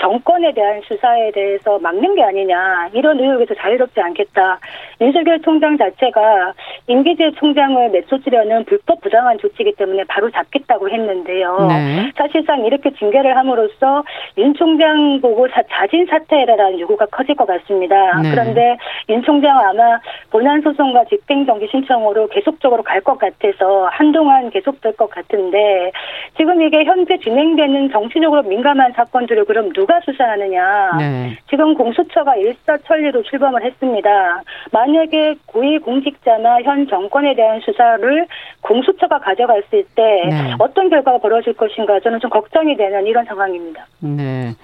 [0.01, 2.91] 정권에 대한 수사에 대해서 막는 게 아니냐.
[2.93, 4.59] 이런 의혹에서 자유롭지 않겠다.
[5.01, 6.53] 윤석열 총장 자체가
[6.89, 11.67] 임기재 총장을 내쫓으려는 불법 부당한 조치이기 때문에 바로 잡겠다고 했는데요.
[11.69, 12.13] 네.
[12.17, 14.05] 사실상 이렇게 징계를 함으로써
[14.39, 18.21] 윤 총장 보고 자진 사퇴해라라는 요구가 커질 것 같습니다.
[18.21, 18.31] 네.
[18.31, 18.77] 그런데
[19.09, 19.99] 윤 총장은 아마
[20.31, 25.91] 본안 소송과 집행정지 신청으로 계속적으로 갈 것 같아서 대해서 한동안 계속될 것 같은데
[26.37, 30.97] 지금 이게 현재 진행되는 정치적으로 민감한 사건들을 그럼 누가 수사하느냐?
[30.99, 31.39] 네.
[31.49, 34.43] 지금 공수처가 일사천리로 출범을 했습니다.
[34.73, 38.27] 만약에 고위 공직자나 현 정권에 대한 수사를
[38.61, 40.55] 공수처가 가져갔을 때 네.
[40.59, 43.87] 어떤 결과가 벌어질 것인가 저는 좀 걱정이 되는 이런 상황입니다.
[44.01, 44.55] 네.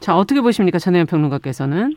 [0.00, 1.94] 자 어떻게 보십니까 전혜연 평론가께서는?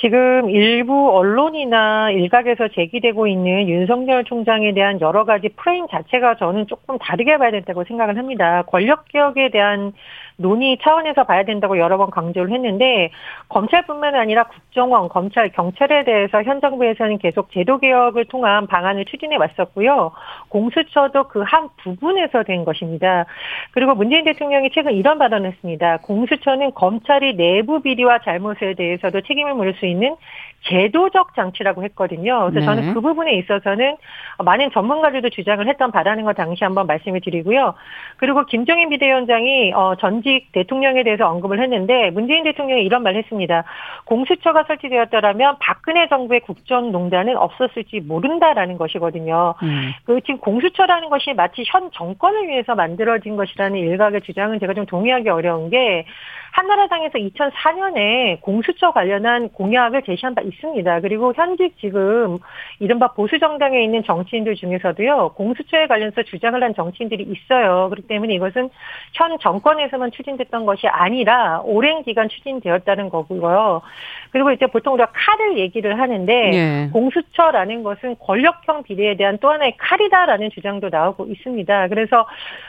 [0.00, 6.98] 지금 일부 언론이나 일각에서 제기되고 있는 윤석열 총장에 대한 여러 가지 프레임 자체가 저는 조금
[6.98, 8.62] 다르게 봐야 된다고 생각을 합니다.
[8.66, 9.92] 권력 개혁에 대한
[10.36, 13.10] 논의 차원에서 봐야 된다고 여러 번 강조를 했는데
[13.48, 20.12] 검찰뿐만 아니라 국정원, 검찰, 경찰에 대해서 현 정부에서는 계속 제도 개혁을 통한 방안을 추진해 왔었고요.
[20.48, 23.26] 공수처도 그 한 부분에서 된 것입니다.
[23.70, 25.98] 그리고 문재인 대통령이 최근 이런 발언을 했습니다.
[25.98, 30.16] 공수처는 검찰이 내부 비리와 잘못에 대해서도 책임을 물을 수 있는
[30.64, 32.48] 제도적 장치라고 했거든요.
[32.50, 32.66] 그래서 네.
[32.66, 33.96] 저는 그 부분에 있어서는
[34.44, 37.74] 많은 전문가들도 주장을 했던 바라는 걸 당시 한번 말씀을 드리고요.
[38.16, 43.64] 그리고 김정인 비대위원장이 어, 전직 대통령에 대해서 언급을 했는데 문재인 대통령이 이런 말을 했습니다.
[44.06, 49.54] 공수처가 설치되었더라면 박근혜 정부의 국정농단은 없었을지 모른다라는 것이거든요.
[49.62, 49.92] 음.
[50.04, 55.28] 그 지금 공수처라는 것이 마치 현 정권을 위해서 만들어진 것이라는 일각의 주장은 제가 좀 동의하기
[55.28, 56.06] 어려운 게
[56.54, 61.00] 한나라당에서 2004년에 공수처 관련한 공약을 제시한 바 있습니다.
[61.00, 62.38] 그리고 현직 지금
[62.78, 67.88] 이른바 보수 정당에 있는 정치인들 중에서도요 공수처에 관련해서 주장을 한 정치인들이 있어요.
[67.90, 68.70] 그렇기 때문에 이것은
[69.12, 73.82] 현 정권에서만 추진됐던 것이 아니라 오랜 기간 추진되었다는 거고요.
[74.30, 76.88] 그리고 이제 보통 우리가 칼을 얘기를 하는데 예.
[76.92, 81.88] 공수처라는 것은 권력형 비리에 대한 또 하나의 칼이다라는 주장도 나오고 있습니다.
[81.88, 82.26] 그래서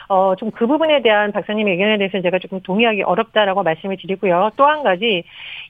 [0.08, 3.76] 어, 좀 그 부분에 대한 박사님의 의견에 대해서는 제가 조금 동의하기 어렵다라고 말씀.
[3.76, 4.50] 말씀을 드리고요.
[4.56, 5.22] 또 한 가지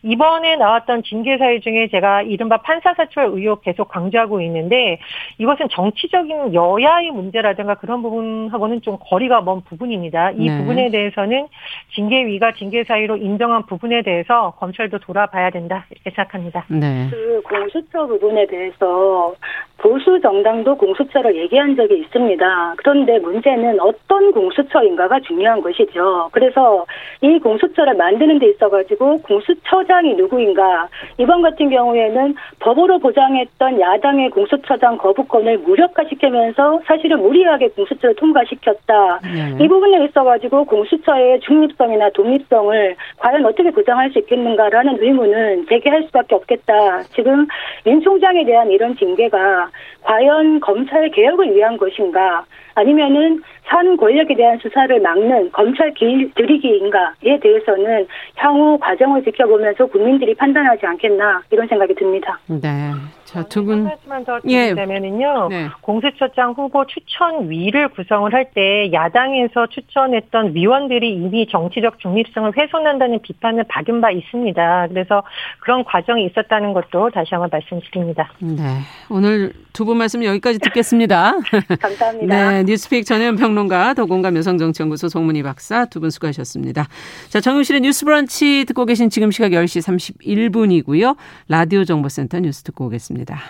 [0.02, 4.98] 이번에 나왔던 징계 사유 중에 제가 이른바 판사사출 의혹 계속 강조하고 있는데
[5.38, 10.32] 이것은 정치적인 여야의 문제라든가 그런 부분하고는 좀 거리가 먼 부분입니다.
[10.32, 10.58] 이 네.
[10.58, 11.48] 부분에 대해서는
[11.94, 16.64] 징계위가 징계 사유로 인정한 부분에 대해서 검찰도 돌아봐야 된다 이렇게 생각합니다.
[16.68, 17.08] 네.
[17.10, 19.34] 그 공수처 부분에 대해서
[19.78, 22.74] 보수 정당도 공수처를 얘기한 적이 있습니다.
[22.78, 26.30] 그런데 문제는 어떤 공수처인가가 중요한 것이죠.
[26.32, 26.86] 그래서
[27.20, 35.58] 이 공수처를 만드는 데 있어가지고 공수처장이 누구인가 이번 같은 경우에는 법으로 보장했던 야당의 공수처장 거부권을
[35.58, 39.20] 무력화시키면서 사실은 무리하게 공수처를 통과시켰다.
[39.24, 39.64] 네.
[39.64, 47.02] 이 부분에 있어가지고 공수처의 중립성이나 독립성을 과연 어떻게 보장할 수 있겠는가라는 의문은 제기할 수밖에 없겠다.
[47.14, 47.46] 지금
[47.86, 49.65] 윤 총장에 대한 이런 징계가
[50.02, 52.44] 과연 검찰 개혁을 위한 것인가
[52.76, 60.86] 아니면은 산 권력에 대한 수사를 막는 검찰 길 들이기인가에 대해서는 향후 과정을 지켜보면서 국민들이 판단하지
[60.86, 62.38] 않겠나 이런 생각이 듭니다.
[62.46, 62.92] 네.
[63.24, 63.82] 자, 두 분.
[63.82, 65.48] 말씀만 더 드리자면은요.
[65.50, 65.54] 예.
[65.64, 65.68] 네.
[65.80, 74.00] 공수처장 후보 추천위를 구성을 할 때 야당에서 추천했던 위원들이 이미 정치적 중립성을 훼손한다는 비판을 받은
[74.00, 74.86] 바 있습니다.
[74.88, 75.24] 그래서
[75.58, 78.30] 그런 과정이 있었다는 것도 다시 한번 말씀드립니다.
[78.38, 78.62] 네.
[79.10, 81.32] 오늘 두 분 말씀 여기까지 듣겠습니다.
[81.80, 82.50] 감사합니다.
[82.50, 82.64] 네.
[82.66, 86.88] 뉴스픽 전현 평론가 더공감 여성정치연구소 송문희 박사 두 분 수고하셨습니다.
[87.30, 89.82] 자, 정용실의 뉴스 브런치 듣고 계신 지금 시각 10시
[90.20, 91.16] 31분이고요.
[91.48, 93.40] 라디오 정보센터 뉴스 듣고 오겠습니다.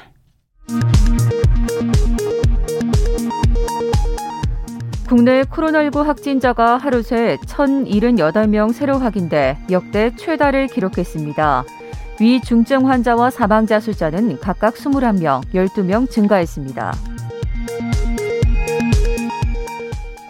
[5.08, 11.64] 국내 코로나19 확진자가 하루 새 1,078명 새로 확인돼 역대 최다를 기록했습니다.
[12.20, 17.15] 위중증 환자와 사망자 숫자는 각각 21명, 12명 증가했습니다.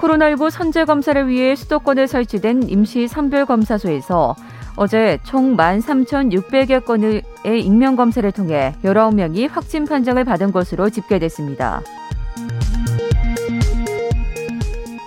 [0.06, 4.36] 코로나19 선제 검사를 위해 수도권에 설치된 임시 선별 검사소에서
[4.76, 11.80] 어제 총 13,600여 건의 익명 검사를 통해 19명이 확진 판정을 받은 것으로 집계됐습니다.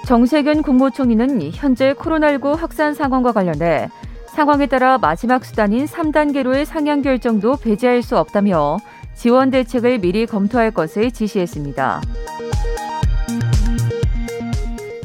[0.06, 3.90] 정세균 국무총리는 현재 코로나19 확산 상황과 관련해
[4.28, 8.78] 상황에 따라 마지막 수단인 3단계로의 상향 결정도 배제할 수 없다며
[9.16, 12.02] 지원 대책을 미리 검토할 것을 지시했습니다.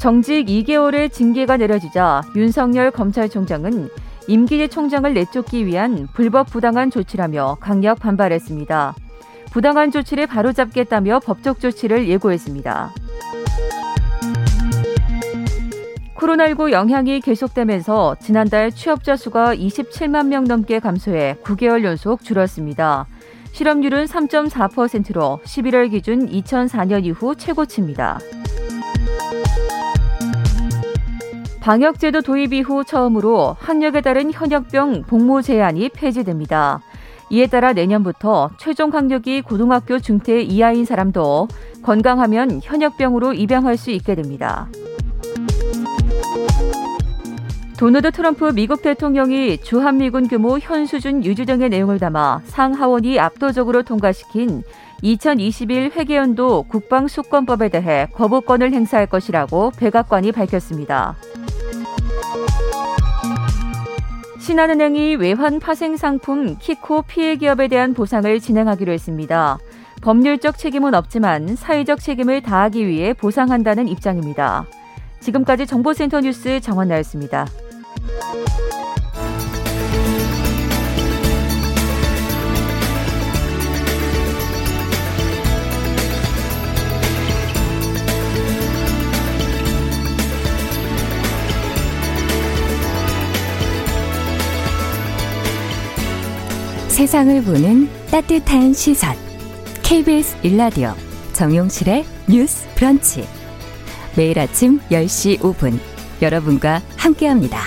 [0.04, 3.88] 정직 2개월의 징계가 내려지자 윤석열 검찰총장은
[4.28, 8.94] 임기재 총장을 내쫓기 위한 불법 부당한 조치라며 강력 반발했습니다.
[9.50, 12.92] 부당한 조치를 바로잡겠다며 법적 조치를 예고했습니다.
[16.16, 23.06] 코로나19 영향이 계속되면서 지난달 취업자 수가 27만 명 넘게 감소해 9개월 연속 줄었습니다.
[23.52, 28.18] 실업률은 3.4%로 11월 기준 2004년 이후 최고치입니다.
[31.64, 36.82] 방역제도 도입 이후 처음으로 학력에 따른 현역병 복무 제한이 폐지됩니다.
[37.30, 41.48] 이에 따라 내년부터 최종 학력이 고등학교 중퇴 이하인 사람도
[41.82, 44.68] 건강하면 현역병으로 입양할 수 있게 됩니다.
[47.78, 54.62] 도널드 트럼프 미국 대통령이 주한미군 규모 현 수준 유지 등의 내용을 담아 상하원이 압도적으로 통과시킨
[55.02, 61.16] 2021 회계연도 국방수권법에 대해 거부권을 행사할 것이라고 백악관이 밝혔습니다.
[64.38, 69.58] 신한은행이 외환 파생 상품 키코 피해 기업에 대한 보상을 진행하기로 했습니다.
[70.02, 74.66] 법률적 책임은 없지만 사회적 책임을 다하기 위해 보상한다는 입장입니다.
[75.20, 77.46] 지금까지 정보센터 뉴스 정원나였습니다.
[96.94, 99.16] 세상을 보는 따뜻한 시선.
[99.82, 100.92] KBS 일라디오
[101.32, 103.24] 정용실의 뉴스 브런치.
[104.16, 105.76] 매일 아침 10시 5분
[106.22, 107.58] 여러분과 함께합니다.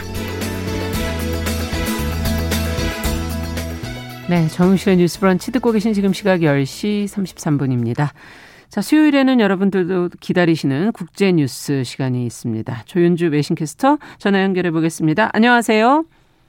[4.30, 8.12] 네, 정용실의 뉴스 브런치 듣고 계신 지금 시각 10시 33분입니다.
[8.70, 12.84] 자, 수요일에는 여러분들도 기다리시는 국제 뉴스 시간이 있습니다.
[12.86, 15.32] 조윤주 외신캐스터 전화 연결해 보겠습니다.
[15.34, 16.06] 안녕하세요.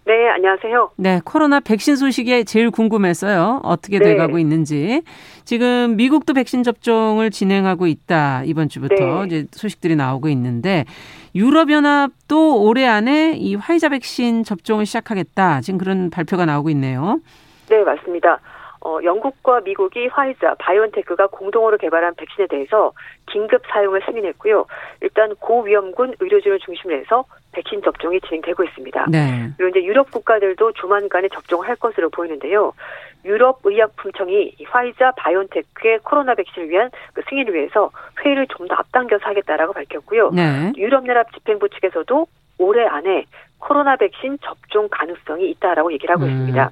[0.08, 0.92] 네, 안녕하세요.
[0.96, 3.60] 네, 코로나 백신 소식에 제일 궁금했어요.
[3.62, 4.06] 어떻게 네.
[4.06, 5.02] 돼가고 있는지.
[5.44, 8.42] 지금 미국도 백신 접종을 진행하고 있다.
[8.46, 9.26] 이번 주부터 네.
[9.26, 10.86] 이제 소식들이 나오고 있는데
[11.34, 15.60] 유럽연합도 올해 안에 이 화이자 백신 접종을 시작하겠다.
[15.60, 17.20] 지금 그런 발표가 나오고 있네요.
[17.68, 18.40] 네, 맞습니다.
[18.80, 22.92] 어, 영국과 미국이 화이자, 바이온테크가 공동으로 개발한 백신에 대해서
[23.26, 24.66] 긴급 사용을 승인했고요.
[25.00, 29.06] 일단 고위험군 의료진을 중심으로 해서 백신 접종이 진행되고 있습니다.
[29.10, 29.50] 네.
[29.56, 32.72] 그리고 이제 유럽 국가들도 조만간에 접종을 할 것으로 보이는데요.
[33.24, 37.90] 유럽 의약품청이 화이자 바이온테크의 코로나 백신을 위한 그 승인을 위해서
[38.24, 40.30] 회의를 좀 더 앞당겨서 하겠다라고 밝혔고요.
[40.30, 40.72] 네.
[40.76, 42.26] 유럽연합 집행부 측에서도
[42.58, 43.24] 올해 안에
[43.58, 46.30] 코로나 백신 접종 가능성이 있다라고 얘기를 하고 음.
[46.30, 46.70] 있습니다.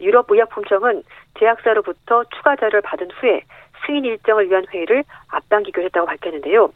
[0.00, 1.02] 유럽 의약품청은
[1.38, 3.42] 제약사로부터 추가 자료를 받은 후에
[3.86, 6.70] 승인 일정을 위한 회의를 앞당기기로 했다고 밝혔는데요.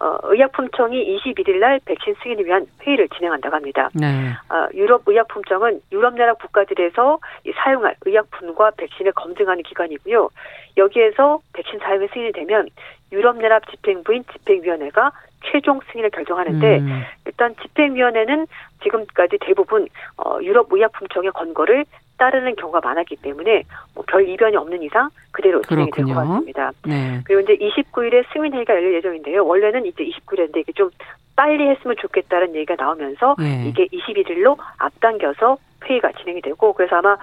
[0.00, 3.90] 어, 의약품청이 21일 날 백신 승인을 위한 회의를 진행한다고 합니다.
[3.94, 4.30] 네.
[4.48, 7.18] 어, 유럽 의약품청은 유럽 나라 국가들에서
[7.56, 10.30] 사용할 의약품과 백신을 검증하는 기관이고요.
[10.76, 12.68] 여기에서 백신 사용이 승인이 되면
[13.12, 15.12] 유럽연합 집행부인 집행위원회가
[15.44, 17.02] 최종 승인을 결정하는데 음.
[17.26, 18.46] 일단 집행위원회는
[18.82, 21.84] 지금까지 대부분 어, 유럽 의약품청의 권고를
[22.20, 26.72] 따르는 경우가 많았기 때문에 뭐 별 이변이 없는 이상 그대로 진행이 될 것 같습니다.
[26.86, 27.20] 네.
[27.24, 29.44] 그리고 이제 29일에 승인회의가 열릴 예정인데요.
[29.46, 30.90] 원래는 이제 29일인데 이게 좀
[31.36, 33.64] 빨리 했으면 좋겠다는 얘기가 나오면서 네.
[33.66, 35.56] 이게 21일로 앞당겨서
[35.86, 37.16] 회의가 진행이 되고 그래서 아마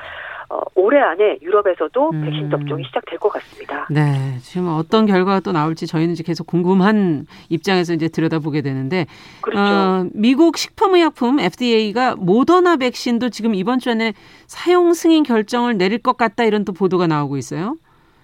[0.49, 2.21] 어, 올해 안에 유럽에서도 음.
[2.21, 3.85] 백신 접종이 시작될 것 같습니다.
[3.89, 9.07] 네, 지금 어떤 결과가 또 나올지 저희는 이제 계속 궁금한 입장에서 이제 들여다보게 되는데,
[9.41, 9.59] 그렇죠.
[9.61, 14.13] 어, 미국 식품의약품 FDA가 모더나 백신도 지금 이번 주 안에
[14.45, 17.75] 사용 승인 결정을 내릴 것 같다 이런 또 보도가 나오고 있어요.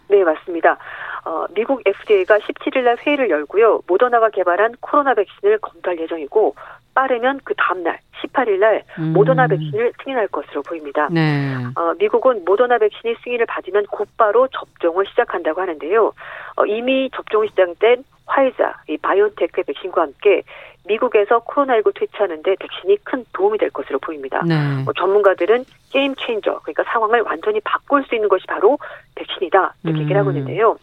[0.08, 0.78] 네, 맞습니다.
[1.26, 3.82] 어, 미국 FDA가 17일 날 회의를 열고요.
[3.88, 6.56] 모더나가 개발한 코로나 백신을 검토할 예정이고
[6.94, 9.14] 빠르면 그 다음날 18일 날 음.
[9.14, 11.10] 모더나 백신을 승인할 것으로 보입니다.
[11.12, 11.56] 네.
[11.76, 16.14] 어, 미국은 모더나 백신이 승인을 받으면 곧바로 접종을 시작한다고 하는데요.
[16.56, 20.44] 어, 이미 접종이 시작된 화이자, 이 바이오테크 백신과 함께
[20.86, 24.42] 미국에서 코로나19 퇴치하는데 백신이 큰 도움이 될 것으로 보입니다.
[24.46, 24.56] 네.
[24.86, 28.78] 어, 전문가들은 game changer, 그러니까 상황을 완전히 바꿀 수 있는 것이 바로
[29.16, 30.02] 백신이다 이렇게 음.
[30.02, 30.78] 얘기를 하고 있는데요.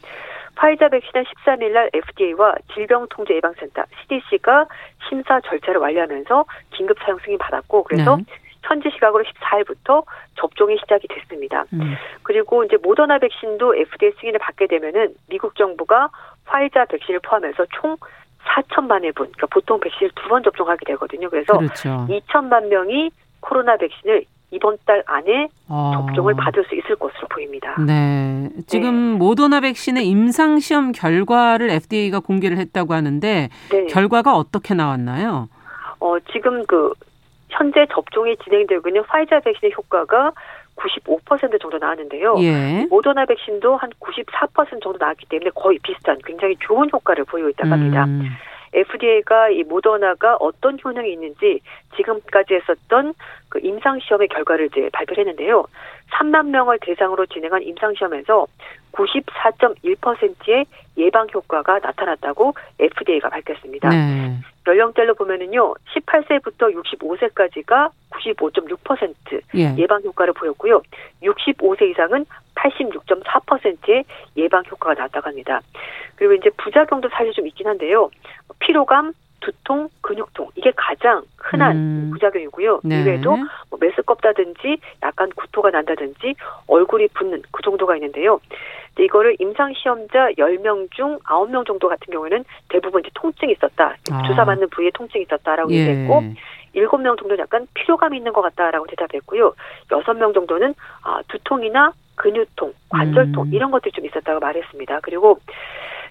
[0.61, 4.67] 화이자 백신은 13일 날 FDA와 질병통제예방센터 CDC가
[5.09, 8.25] 심사 절차를 완료하면서 긴급 사용 승인 받았고 그래서 네.
[8.63, 10.05] 현지 시각으로 14일부터
[10.37, 11.65] 접종이 시작이 됐습니다.
[11.73, 11.95] 음.
[12.23, 16.11] 그리고 이제 모더나 백신도 FDA 승인을 받게 되면은 미국 정부가
[16.45, 17.97] 화이자 백신을 포함해서 총
[18.45, 21.31] 4천만 회 분, 그러니까 보통 백신을 두 번 접종하게 되거든요.
[21.31, 22.07] 그래서 그렇죠.
[22.11, 25.93] 2천만 명이 코로나 백신을 이번 달 안에 어.
[25.95, 27.77] 접종을 받을 수 있을 것으로 보입니다.
[27.87, 28.49] 네.
[28.67, 29.19] 지금 네.
[29.19, 33.87] 모더나 백신의 임상 시험 결과를 FDA가 공개를 했다고 하는데 네.
[33.87, 35.49] 결과가 어떻게 나왔나요?
[36.01, 36.93] 어, 지금 그
[37.49, 40.33] 현재 접종이 진행되고 있는 화이자 백신의 효과가
[40.77, 42.37] 95% 정도 나왔는데요.
[42.39, 42.87] 예.
[42.89, 48.05] 모더나 백신도 한 94% 정도 나왔기 때문에 거의 비슷한 굉장히 좋은 효과를 보이고 있다고 합니다.
[48.05, 48.23] 음.
[48.73, 51.61] FDA가 이 모더나가 어떤 효능이 있는지
[51.97, 53.15] 지금까지 했었던
[53.49, 55.67] 그 임상 시험의 결과를 이제 발표를 했는데요.
[56.13, 58.47] 3만 명을 대상으로 진행한 임상 시험에서
[58.93, 60.67] 94.1%의
[60.99, 63.89] 예방 효과가 나타났다고 FDA가 밝혔습니다.
[63.89, 64.37] 네.
[64.67, 69.75] 연령대로 보면은요, 18세부터 65세까지가 95.6% 예.
[69.79, 70.83] 예방 효과를 보였고요.
[71.23, 74.05] 65세 이상은 86.4%의
[74.37, 75.61] 예방 효과가 나왔다고 합니다.
[76.17, 78.11] 그리고 이제 부작용도 사실 좀 있긴 한데요.
[78.59, 82.11] 피로감, 두통, 근육통 이게 가장 흔한 음.
[82.13, 82.81] 부작용이고요.
[82.85, 83.03] 네.
[83.03, 83.37] 이외에도
[83.71, 86.35] 뭐 메스껍다든지 약간 구토가 난다든지
[86.67, 88.41] 얼굴이 붓는 그 정도가 있는데요.
[88.99, 93.97] 이거를 임상 시험자 10명 중 9명 정도 같은 경우에는 대부분 이제 통증이 있었다.
[94.11, 94.23] 아.
[94.27, 95.77] 주사 맞는 부위에 통증이 있었다라고 예.
[95.77, 96.23] 얘기했고
[96.75, 99.55] 7명 정도는 약간 피로감이 있는 것 같다라고 대답했고요.
[99.89, 103.55] 6명 정도는 아, 두통이나 근육통, 관절통 음.
[103.55, 105.01] 이런 것들이 좀 있었다고 말했습니다.
[105.03, 105.39] 그리고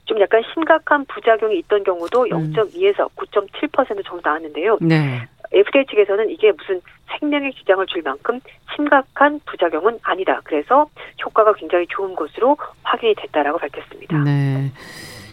[0.09, 3.07] 좀 약간 심각한 부작용이 있던 경우도 0.2에서 음.
[3.15, 4.79] 9.7% 정도 나왔는데요.
[4.81, 5.27] 네.
[5.51, 6.81] FDA 측에서는 이게 무슨
[7.19, 8.39] 생명의 지장을 줄 만큼
[8.75, 10.41] 심각한 부작용은 아니다.
[10.43, 10.87] 그래서
[11.23, 14.17] 효과가 굉장히 좋은 것으로 확인이 됐다라고 밝혔습니다.
[14.23, 14.71] 네.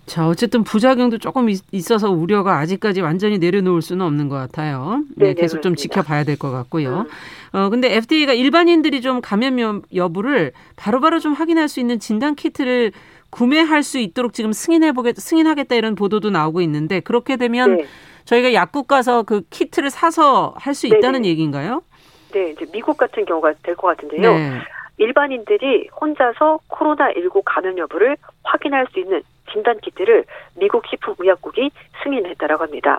[0.04, 5.02] 자, 어쨌든 부작용도 조금 있어서 우려가 아직까지 완전히 내려놓을 수는 없는 것 같아요.
[5.16, 7.06] 네, 네 계속 좀 지켜봐야 될 것 같고요.
[7.52, 7.58] 음.
[7.58, 12.92] 어, 근데 FDA가 일반인들이 좀 감염 여부를 바로바로 좀 확인할 수 있는 진단 키트를
[13.30, 17.84] 구매할 수 있도록 지금 승인해 보겠 승인하겠다 이런 보도도 나오고 있는데 그렇게 되면 네.
[18.24, 21.28] 저희가 약국 가서 그 키트를 사서 할 수 있다는 네네.
[21.28, 21.82] 얘기인가요?
[22.32, 24.32] 네, 이제 미국 같은 경우가 될 것 같은데요.
[24.34, 24.52] 네.
[24.98, 31.70] 일반인들이 혼자서 코로나19 감염 여부를 확인할 수 있는 진단 키트를 미국 식품의약국이
[32.02, 32.98] 승인했다라고 합니다.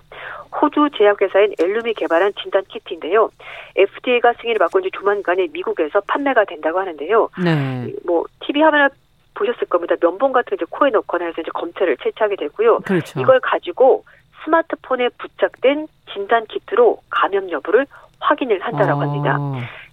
[0.62, 3.30] 호주 제약회사인 엘룸이 개발한 진단 키트인데요.
[3.76, 7.30] FDA가 승인을 받고 이제 조만간에 미국에서 판매가 된다고 하는데요.
[7.44, 7.94] 네.
[8.06, 8.90] 뭐 TV 화면을
[9.38, 9.96] 보셨을 겁니다.
[10.02, 12.80] 면봉 같은 이제 코에 넣거나 해서 이제 검체를 채취하게 되고요.
[12.80, 13.20] 그렇죠.
[13.20, 14.04] 이걸 가지고
[14.44, 17.86] 스마트폰에 부착된 진단 키트로 감염 여부를
[18.20, 19.04] 확인을 한다라고 어.
[19.04, 19.38] 합니다.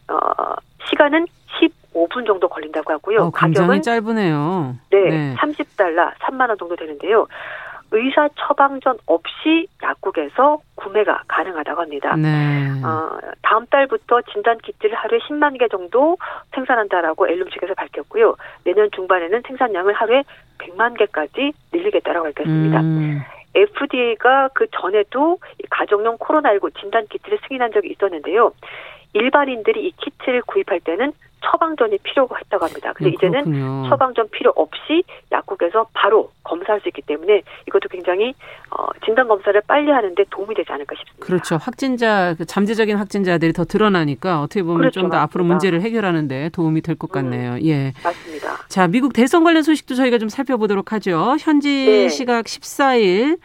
[0.08, 0.54] 어,
[0.88, 1.26] 시간은
[1.92, 3.22] 15분 정도 걸린다고 하고요.
[3.24, 4.76] 어, 가격은 짧으네요.
[4.90, 5.34] 네, 네.
[5.36, 7.26] 30달러, 3만 원 정도 되는데요.
[7.94, 12.16] 의사 처방 전 없이 약국에서 구매가 가능하다고 합니다.
[12.16, 12.28] 네.
[12.84, 16.18] 어, 다음 달부터 진단 키트를 하루에 10만 개 정도
[16.54, 18.34] 생산한다라고 엘룸 측에서 밝혔고요.
[18.64, 20.24] 내년 중반에는 생산량을 하루에
[20.58, 22.80] 100만 개까지 늘리겠다라고 밝혔습니다.
[22.80, 23.22] 음.
[23.54, 25.38] FDA가 그 전에도
[25.70, 28.52] 가정용 코로나19 진단 키트를 승인한 적이 있었는데요.
[29.14, 31.12] 일반인들이 이 키트를 구입할 때는
[31.44, 32.92] 처방전이 필요가 했다고 합니다.
[32.94, 33.88] 근데 네, 이제는.
[33.88, 38.34] 처방전 필요 없이 약국에서 바로 검사할 수 있기 때문에 이것도 굉장히
[38.70, 41.26] 어, 진단 검사를 빨리 하는데 도움이 되지 않을까 싶습니다.
[41.26, 41.56] 그렇죠.
[41.56, 47.10] 확진자 그 잠재적인 확진자들이 더 드러나니까 어떻게 보면 그렇죠, 좀더 앞으로 문제를 해결하는데 도움이 될것
[47.10, 47.52] 음, 같네요.
[47.52, 48.56] 음, 예, 맞습니다.
[48.68, 51.36] 자, 미국 대선 관련 소식도 저희가 좀 살펴보도록 하죠.
[51.40, 52.08] 현지 네.
[52.08, 53.38] 시각 14일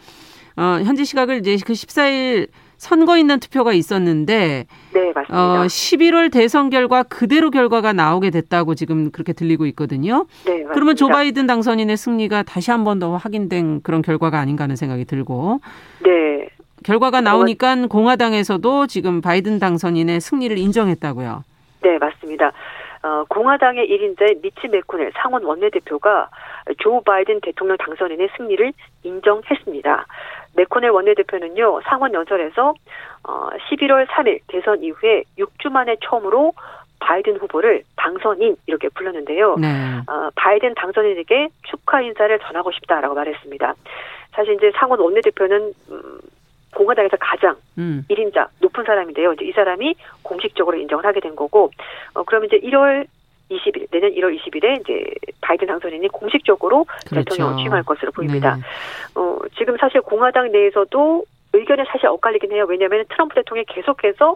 [0.55, 2.47] 어, 현지 시각을 이제 그 14일
[2.79, 5.35] 선거 있는 투표가 있었는데 네, 맞습니다.
[5.61, 10.25] 어, 11월 대선 결과 그대로 결과가 나오게 됐다고 지금 그렇게 들리고 있거든요.
[10.45, 10.73] 네, 맞습니다.
[10.73, 15.03] 그러면 조 바이든 당선인의 승리가 다시 한 번 더 확인된 그런 결과가 아닌가 하는 생각이
[15.05, 15.59] 들고.
[16.03, 16.47] 네.
[16.85, 21.43] 결과가 나오니까 공화당에서도 지금 바이든 당선인의 승리를 인정했다고요.
[21.83, 22.53] 네, 맞습니다.
[23.03, 26.29] 어, 공화당의 1인자 미치 메코넬 상원 원내대표가
[26.79, 28.73] 조 바이든 대통령 당선인의 승리를
[29.03, 30.05] 인정했습니다.
[30.55, 32.73] 메코넬 원내대표는요 상원 연설에서
[33.23, 36.53] 어, 11월 3일 대선 이후에 6주 만에 처음으로
[36.99, 39.55] 바이든 후보를 당선인 이렇게 불렀는데요.
[39.55, 39.67] 네.
[40.07, 43.73] 어, 바이든 당선인에게 축하 인사를 전하고 싶다라고 말했습니다.
[44.33, 46.19] 사실 이제 상원 원내대표는 음,
[46.75, 48.05] 공화당에서 가장 음.
[48.09, 49.33] 1인자 높은 사람인데요.
[49.33, 51.71] 이제 이 사람이 공식적으로 인정을 하게 된 거고,
[52.13, 53.07] 어, 그러면 이제 1월
[53.49, 57.29] 20일, 내년 1월 20일에 이제 바이든 당선인이 공식적으로 그렇죠.
[57.29, 58.55] 대통령을 취임할 것으로 보입니다.
[58.55, 58.61] 네.
[59.15, 61.23] 어, 지금 사실 공화당 내에서도
[61.53, 62.65] 의견이 사실 엇갈리긴 해요.
[62.69, 64.35] 왜냐하면 트럼프 대통령이 계속해서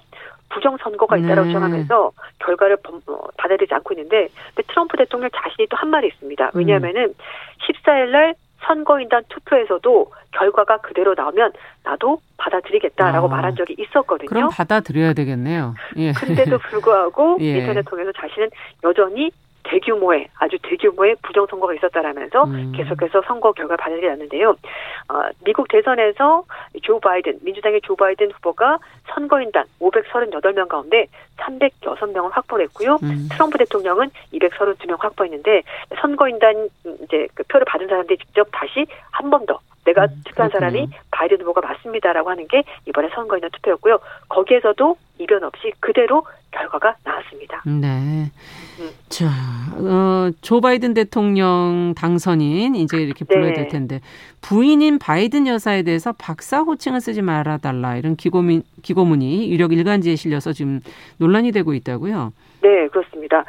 [0.49, 1.47] 부정 선거가 있다라고 네.
[1.49, 6.51] 주장하면서 결과를 어, 받아들이지 않고 있는데, 근데 트럼프 대통령 자신이 또 한 말이 있습니다.
[6.53, 7.13] 왜냐하면은 음.
[7.67, 8.35] 14일 날
[8.65, 11.53] 선거인단 투표에서도 결과가 그대로 나오면
[11.83, 14.29] 나도 받아들이겠다라고 아, 말한 적이 있었거든요.
[14.29, 15.75] 그럼 받아들여야 되겠네요.
[15.97, 16.11] 예.
[16.13, 17.59] 근데도 불구하고 예.
[17.59, 18.49] 인터넷 통해서 자신은
[18.83, 19.31] 여전히
[19.63, 22.71] 대규모의 아주 대규모의 부정 선거가 있었다라면서 음.
[22.75, 24.51] 계속해서 선거 결과를 받아들이 않는데요.
[24.51, 26.43] 어, 미국 대선에서
[26.81, 28.79] 조 바이든 민주당의 조 바이든 후보가
[29.13, 31.07] 선거인단 538명 가운데
[31.37, 32.99] 306명을 확보했고요.
[33.03, 33.27] 음.
[33.31, 35.63] 트럼프 대통령은 232명 확보했는데
[36.01, 36.69] 선거인단
[37.03, 41.41] 이제 그 표를 받은 사람들이 직접 다시 한 번 더 내가 음, 투표한 사람이 바이든
[41.41, 43.99] 후보가 맞습니다라고 하는 게 이번에 선거인단 투표였고요.
[44.29, 47.61] 거기에서도 이변 없이 그대로 결과가 나왔습니다.
[47.65, 48.31] 네.
[48.79, 48.89] 음.
[49.09, 49.25] 자,
[49.77, 53.53] 어, 조 바이든 대통령 당선인 이제 이렇게 불러야 네.
[53.53, 54.01] 될 텐데
[54.41, 60.79] 부인인 바이든 여사에 대해서 박사 호칭을 쓰지 말아달라 이런 기고문, 기고문이 유력 일간지에 실려서 지금
[61.17, 62.33] 논란이 되고 있다고요.
[62.61, 63.43] 네, 그렇습니다.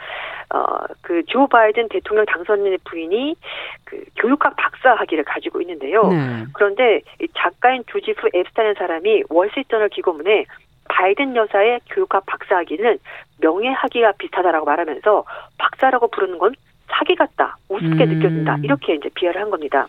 [0.55, 3.35] 어, 그조 바이든 대통령 당선인의 부인이
[3.85, 6.07] 그 교육학 박사 학위를 가지고 있는데요.
[6.09, 6.45] 네.
[6.55, 10.45] 그런데 이 작가인 조지프 앱스타인 사람이 월스트리트저널 기고문에
[10.89, 12.99] 바이든 여사의 교육학 박사 학위는
[13.41, 15.25] 명예 학위가 비슷하다라고 말하면서
[15.59, 16.55] 박사라고 부르는 건
[16.87, 18.09] 사기 같다, 우습게 음.
[18.11, 19.89] 느껴진다 이렇게 이제 비하를 한 겁니다.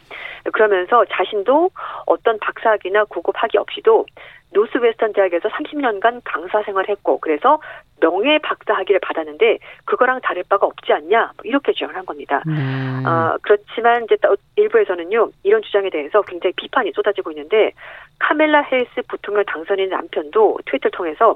[0.52, 1.70] 그러면서 자신도
[2.08, 4.06] 어떤 박사학위나 고급 학위 없이도
[4.54, 7.60] 노스웨스턴 대학에서 30년간 강사 생활했고 그래서
[8.02, 12.44] 명예 박사 학위를 받았는데 그거랑 다를 바가 없지 않냐 뭐 이렇게 주장을 한 겁니다.
[12.48, 13.04] 음.
[13.06, 14.18] 어, 그렇지만 이제
[14.56, 17.72] 일부에서는요 이런 주장에 대해서 굉장히 비판이 쏟아지고 있는데
[18.20, 21.36] 카멜라 헬스 부통령 당선인 남편도 트위터를 통해서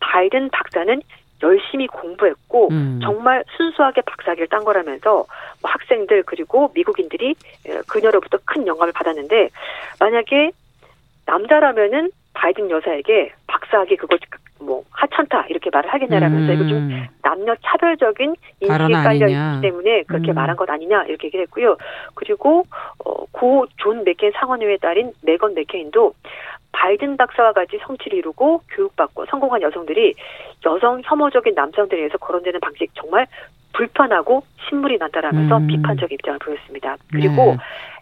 [0.00, 1.00] 바이든 박사는
[1.42, 3.00] 열심히 공부했고 음.
[3.02, 5.24] 정말 순수하게 박사학위를 딴 거라면서
[5.62, 7.34] 뭐 학생들 그리고 미국인들이
[7.86, 9.48] 그녀로부터 큰 영감을 받았는데
[10.00, 10.50] 만약에
[11.26, 14.16] 남자라면은 바이든 여사에게 박사학위 그거
[14.60, 16.54] 뭐 하찮다 이렇게 말을 하겠냐라면서 음.
[16.54, 17.06] 이거 좀 음.
[17.22, 20.34] 남녀 차별적인 인식에 깔려 있기 때문에 그렇게 음.
[20.34, 21.76] 말한 것 아니냐 이렇게 얘기를 했고요.
[22.14, 22.64] 그리고
[23.04, 26.14] 어, 고존 맥케인 상원의회 딸인 메건 맥케인도
[26.72, 30.14] 바이든 박사와 같이 성취를 이루고 교육받고 성공한 여성들이
[30.66, 33.26] 여성 혐오적인 남성들에 의해서 거론되는 방식 정말
[33.72, 35.66] 불편하고 신물이 난다라면서 음.
[35.66, 36.96] 비판적 입장을 보였습니다.
[37.10, 37.56] 그리고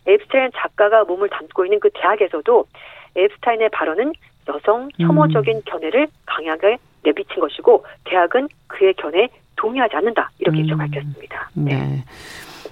[0.06, 0.14] 네.
[0.14, 2.64] 앱스타인 작가가 몸을 담고 있는 그 대학에서도
[3.16, 4.12] 앱스타인의 발언은
[4.48, 5.62] 여성 혐오적인 음.
[5.64, 10.78] 견해를 강하게 내비친 것이고 대학은 그의 견해에 동의하지 않는다 이렇게 음.
[10.78, 11.50] 밝혔습니다.
[11.54, 11.74] 네.
[11.74, 12.04] 네.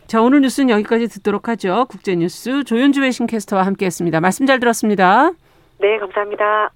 [0.07, 1.87] 자 오늘 뉴스는 여기까지 듣도록 하죠.
[1.89, 4.21] 국제뉴스 조윤주 외신캐스터와 함께했습니다.
[4.21, 5.31] 말씀 잘 들었습니다.
[5.79, 6.71] 네 감사합니다.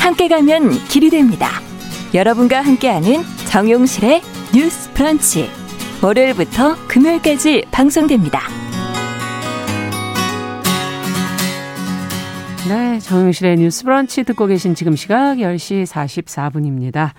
[0.00, 1.48] 함께 가면 길이 됩니다.
[2.14, 4.20] 여러분과 함께하는 정용실의
[4.54, 5.65] 뉴스 프런치.
[6.04, 8.40] 월요일부터 금요일까지 방송됩니다.
[12.68, 17.10] 네, 정용실의 뉴스 브런치 듣고 계신 지금 시각 10시 44분입니다.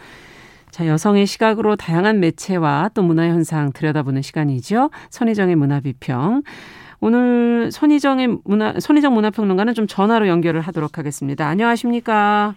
[0.69, 4.91] 자, 여성의 시각으로 다양한 매체와 또 문화 현상 들여다보는 시간이죠.
[5.09, 6.43] 선희정의 문화 비평.
[6.99, 11.47] 오늘 손희정의 문화 손희정 문화평론가는 좀 전화로 연결을 하도록 하겠습니다.
[11.47, 12.53] 안녕하십니까?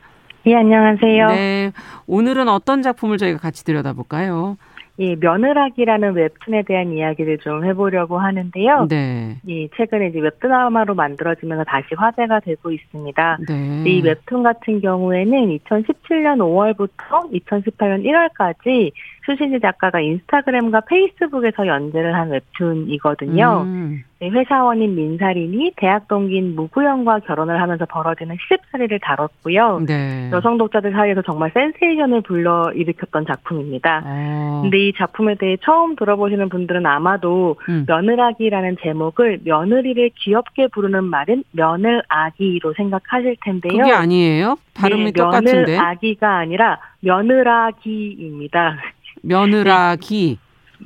[0.47, 1.27] 예, 안녕하세요.
[1.29, 1.73] 네.
[2.07, 4.57] 오늘은 어떤 작품을 저희가 같이 들여다볼까요?
[5.01, 8.87] 이 며느라기라는 웹툰에 대한 이야기를 좀 해보려고 하는데요.
[8.91, 9.39] 네.
[9.47, 13.39] 이 최근에 이제 웹드라마로 만들어지면서 다시 화제가 되고 있습니다.
[13.49, 13.85] 네.
[13.87, 18.93] 이 웹툰 같은 경우에는 2017년 5월부터 2018년 1월까지
[19.25, 23.63] 수신지 작가가 인스타그램과 페이스북에서 연재를 한 웹툰이거든요.
[23.67, 24.03] 음.
[24.21, 29.81] 네, 회사원인 민사린이 대학 동기인 무구영과 결혼을 하면서 벌어지는 시집살이를 다뤘고요.
[29.87, 30.29] 네.
[30.31, 34.03] 여성 독자들 사이에서 정말 센세이션을 불러 일으켰던 작품입니다.
[34.05, 34.61] 어.
[34.63, 37.87] 근데 이 작품에 대해 처음 들어보시는 분들은 아마도 음.
[37.89, 43.79] 며느라기라는 제목을 며느리를 귀엽게 부르는 말은 며느아기로 생각하실 텐데요.
[43.79, 44.57] 그게 아니에요?
[44.75, 45.77] 발음이 네, 똑같은데.
[45.77, 48.77] 며느아기가 아니라 며느라기입니다.
[49.23, 50.39] 며느라기.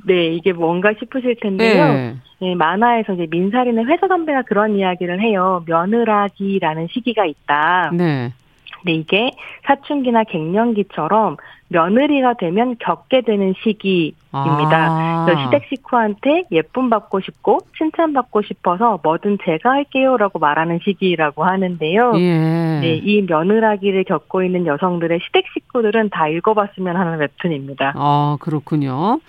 [0.05, 1.93] 네, 이게 뭔가 싶으실 텐데요.
[1.93, 2.15] 네.
[2.41, 5.63] 네, 만화에서 이제 민사리는 회사 선배가 그런 이야기를 해요.
[5.67, 7.91] 며느라기라는 시기가 있다.
[7.93, 8.33] 네.
[8.81, 9.31] 근데 이게
[9.65, 11.37] 사춘기나 갱년기처럼
[11.69, 14.15] 며느리가 되면 겪게 되는 시기입니다.
[14.31, 15.25] 아.
[15.27, 22.13] 시댁 식구한테 예쁨 받고 싶고 칭찬 받고 싶어서 뭐든 제가 할게요라고 말하는 시기라고 하는데요.
[22.17, 22.79] 예.
[22.81, 27.93] 네, 이 며느라기를 겪고 있는 여성들의 시댁 식구들은 다 읽어봤으면 하는 웹툰입니다.
[27.95, 29.19] 아 그렇군요.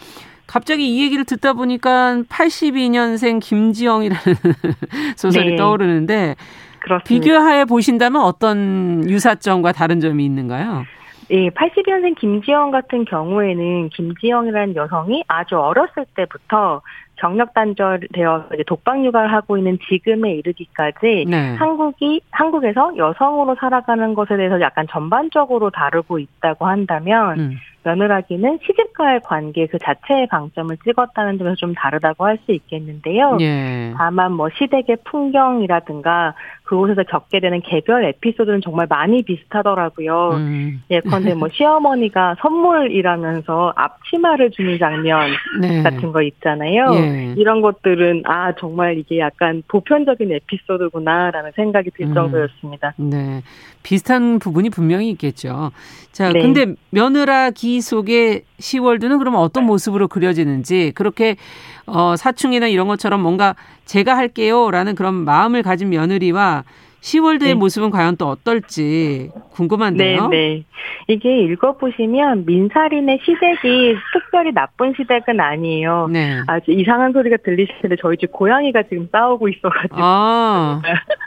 [0.47, 4.23] 갑자기 이 얘기를 듣다 보니까 82년생 김지영이라는
[5.17, 5.57] 소설이 네.
[5.57, 6.37] 떠오르는데
[6.81, 7.09] 그렇습니다.
[7.09, 10.85] 비교하여 보신다면 어떤 유사점과 다른 점이 있는가요?
[11.31, 16.83] 예, 80년생 김지영 같은 경우에는 김지영이라는 여성이 아주 어렸을 때부터
[17.17, 21.55] 경력 단절되어 독방 육아를 하고 있는 지금에 이르기까지 네.
[21.57, 27.57] 한국이 한국에서 여성으로 살아가는 것에 대해서 약간 전반적으로 다루고 있다고 한다면 음.
[27.85, 33.39] 며느라기는 시집과의 관계 그 자체의 방점을 찍었다는 점에서 좀 다르다고 할 수 있겠는데요.
[33.41, 33.95] 예.
[33.97, 36.35] 다만 뭐 시댁의 풍경이라든가
[36.67, 40.33] 그곳에서 겪게 되는 개별 에피소드는 정말 많이 비슷하더라고요.
[40.35, 40.83] 음.
[40.91, 45.83] 예컨대 뭐 시어머니가 선물이라면서 앞치마를 주는 장면 네.
[45.83, 46.91] 같은 거 있잖아요.
[46.95, 47.35] 예.
[47.37, 52.15] 이런 것들은 아 정말 이게 약간 보편적인 에피소드구나라는 생각이 들 음.
[52.15, 52.95] 정도였습니다.
[52.97, 53.43] 네.
[53.85, 55.71] 비슷한 부분이 분명히 있겠죠.
[56.11, 56.43] 자, 네.
[56.43, 61.37] 근데 며느라 기 속의 시월드는 그러면 어떤 모습으로 그려지는지 그렇게
[61.87, 63.55] 어 사춘기나 이런 것처럼 뭔가
[63.85, 66.65] 제가 할게요라는 그런 마음을 가진 며느리와
[67.01, 67.55] 시월드의 네.
[67.55, 70.29] 모습은 과연 또 어떨지 궁금한데요.
[70.29, 70.65] 네, 네.
[71.09, 76.09] 이게 읽어보시면 민사린의 시댁이 특별히 나쁜 시댁은 아니에요.
[76.11, 76.41] 네.
[76.47, 79.97] 아주 이상한 소리가 들리시는데 저희 집 고양이가 지금 싸우고 있어가지고.
[79.99, 80.83] 아,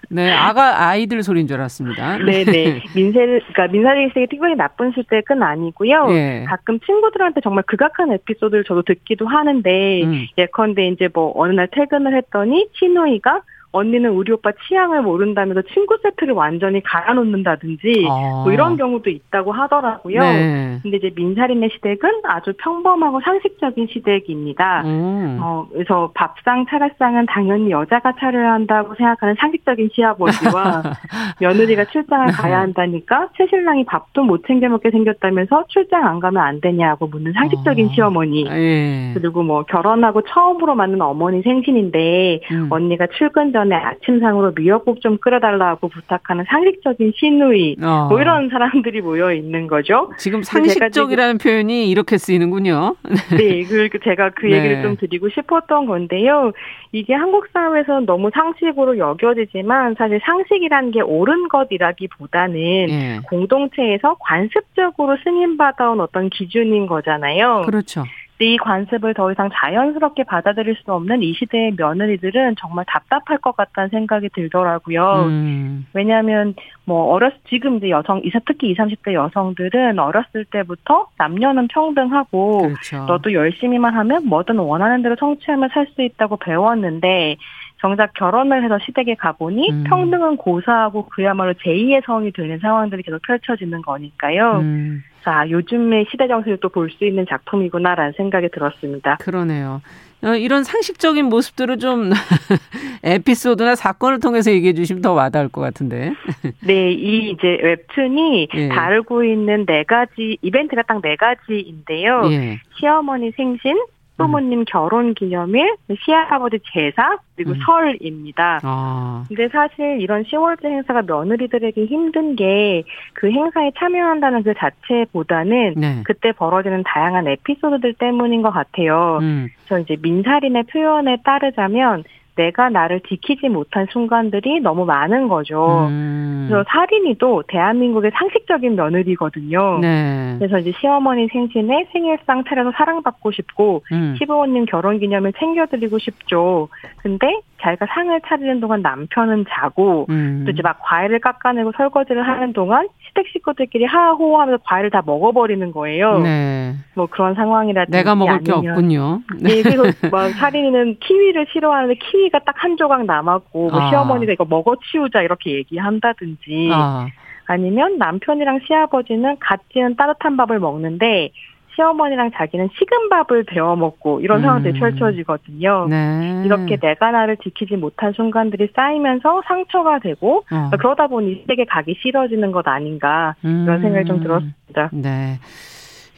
[0.10, 2.18] 네, 아가 아이들 소리인 줄 알았습니다.
[2.26, 2.82] 네, 네.
[2.94, 6.08] 민세, 그러니까 민사린 시댁이 특별히 나쁜 시댁은 아니고요.
[6.08, 6.44] 네.
[6.46, 10.26] 가끔 친구들한테 정말 극악한 에피소드를 저도 듣기도 하는데 음.
[10.38, 13.42] 예컨대 이제 뭐 어느 날 퇴근을 했더니 친누이가
[13.72, 18.42] 언니는 우리 오빠 취향을 모른다면서 친구 세트를 완전히 갈아놓는다든지 아.
[18.44, 20.20] 뭐 이런 경우도 있다고 하더라고요.
[20.20, 20.80] 네.
[20.82, 24.82] 근데 이제 민사린의 시댁은 아주 평범하고 상식적인 시댁입니다.
[24.86, 25.38] 음.
[25.42, 30.82] 어, 그래서 밥상 차례상은 당연히 여자가 차려야 한다고 생각하는 상식적인 시아버지와
[31.40, 37.06] 며느리가 출장을 가야 한다니까 최신랑이 밥도 못 챙겨 먹게 생겼다면서 출장 안 가면 안 되냐고
[37.06, 37.90] 묻는 상식적인 어.
[37.94, 38.48] 시어머니.
[38.48, 39.12] 예.
[39.14, 42.68] 그리고 뭐 결혼하고 처음으로 만난 어머니 생신인데 음.
[42.72, 48.08] 언니가 출근 전에 아침상으로 미역국 좀 끓여달라고 부탁하는 상식적인 시누이 어.
[48.10, 50.12] 뭐 이런 사람들이 모여 있는 거죠.
[50.18, 52.96] 지금 상식적이라는 지금, 표현이 이렇게 쓰이는군요.
[53.38, 54.82] 네, 그 제가 그 얘기를 네.
[54.82, 56.52] 좀 드리고 싶었던 건데요.
[56.92, 63.20] 이게 한국 사회에서 너무 상식으로 여겨지지만 사실 상식이라는 게 옳은 것이라기보다는 네.
[63.30, 67.64] 공동체에서 관습적으로 승인받아온 어떤 기준인 거잖아요.
[67.66, 68.04] 그렇죠.
[68.42, 73.90] 이 관습을 더 이상 자연스럽게 받아들일 수 없는 이 시대의 며느리들은 정말 답답할 것 같다는
[73.90, 75.26] 생각이 들더라고요.
[75.28, 75.86] 음.
[75.94, 76.54] 왜냐하면
[76.86, 83.06] 뭐 어렸 지금 이제 여성 이사 특히 20, 30대 여성들은 어렸을 때부터 남녀는 평등하고 그렇죠.
[83.06, 87.38] 너도 열심히만 하면 뭐든 원하는 대로 성취하며 살 수 있다고 배웠는데
[87.82, 89.84] 정작 결혼을 해서 시댁에 가보니 음.
[89.88, 94.60] 평등은 고사하고 그야말로 제2의 성이 되는 상황들이 계속 펼쳐지는 거니까요.
[94.60, 95.04] 음.
[95.24, 99.18] 자, 요즘의 시대 정세를 또볼 수 있는 작품이구나라는 생각이 들었습니다.
[99.18, 99.82] 그러네요.
[100.22, 102.10] 어, 이런 상식적인 모습들을 좀
[103.04, 106.12] 에피소드나 사건을 통해서 얘기해 주시면 더 와닿을 것 같은데.
[106.66, 108.68] 네, 이 이제 웹툰이 예.
[108.70, 112.24] 다루고 있는 네 가지 이벤트가 딱 네 가지인데요.
[112.32, 112.60] 예.
[112.78, 113.78] 시어머니 생신,
[114.26, 117.60] 부모님 결혼 기념일, 시아버지 제사, 그리고 음.
[117.66, 118.60] 설입니다.
[118.64, 119.24] 아.
[119.28, 126.02] 근데 사실 이런 10월제 행사가 며느리들에게 힘든 게 그 행사에 참여한다는 그 자체보다는 네.
[126.06, 129.20] 그때 벌어지는 다양한 에피소드들 때문인 것 같아요.
[129.22, 129.50] 음.
[129.68, 132.04] 저 이제 민사린의 표현에 따르자면
[132.40, 135.88] 내가 나를 지키지 못한 순간들이 너무 많은 거죠.
[135.90, 136.48] 음.
[136.48, 139.80] 그래서 살인이도 대한민국의 상식적인 며느리거든요.
[139.82, 140.36] 네.
[140.40, 144.16] 그래서 이제 시어머니 생신에 생일상 차려서 사랑받고 싶고 음.
[144.18, 146.70] 시부모님 결혼기념일 챙겨드리고 싶죠.
[146.98, 150.44] 근데 자기가 상을 차리는 동안 남편은 자고 음.
[150.46, 156.20] 또 이제 막 과일을 깎아내고 설거지를 하는 동안 시댁 식구들끼리 하호하면서 과일을 다 먹어버리는 거예요.
[156.20, 156.76] 네.
[156.94, 159.22] 뭐 그런 상황이라든지 내가 먹을 게 없군요.
[159.40, 159.56] 네.
[159.56, 163.90] 네, 그래서 막 살인이는 키위를 싫어하는데 키위가 딱 한 조각 남았고 뭐 아.
[163.90, 167.08] 시어머니가 이거 먹어 치우자 이렇게 얘기한다든지 아.
[167.46, 171.32] 아니면 남편이랑 시아버지는 같이는 따뜻한 밥을 먹는데
[171.80, 174.80] 시어머니랑 자기는 식은 밥을 데워 먹고 이런 상황들이 음.
[174.80, 175.88] 펼쳐지거든요.
[175.90, 176.44] 네.
[176.46, 180.70] 이렇게 내가 나를 지키지 못한 순간들이 쌓이면서 상처가 되고 어.
[180.78, 183.64] 그러다 보니 시댁에 가기 싫어지는 것 아닌가 음.
[183.64, 184.90] 이런 생각이 좀 들었습니다.
[184.92, 185.40] 네.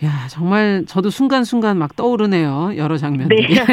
[0.04, 2.72] 야, 정말 저도 순간순간 막 떠오르네요.
[2.76, 3.54] 여러 장면들이.
[3.54, 3.62] 네.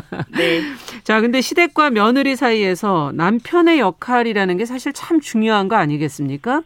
[0.32, 0.60] 네.
[1.02, 6.62] 자, 근데 시댁과 며느리 사이에서 남편의 역할이라는 게 사실 참 중요한 거 아니겠습니까?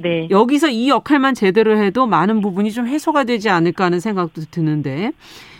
[0.00, 0.28] 네.
[0.30, 5.12] 여기서 이 역할만 제대로 해도 많은 부분이 좀 해소가 되지 않을까 하는 생각도 드는데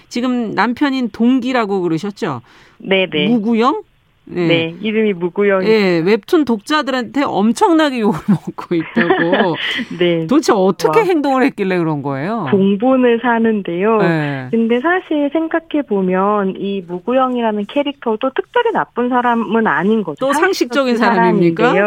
[0.09, 2.43] 지금 남편인 동기라고 그러셨죠?
[2.79, 3.11] 네네.
[3.11, 3.29] 네.
[3.29, 3.83] 무구형?
[4.29, 4.47] 네.
[4.49, 5.65] 네, 이름이 무구영.
[5.67, 9.57] 예, 웹툰 독자들한테 엄청나게 욕을 먹고 있다고.
[10.01, 10.27] 네.
[10.27, 11.05] 도대체 어떻게 와.
[11.07, 12.49] 행동을 했길래 그런 거예요?
[12.51, 13.99] 공분을 사는데요.
[13.99, 14.49] 네.
[14.51, 20.17] 근데 사실 생각해 보면 이 무구영이라는 캐릭터도 특별히 나쁜 사람은 아닌 거죠.
[20.27, 21.73] 또 상식적인 사람입니까?
[21.73, 21.81] 네.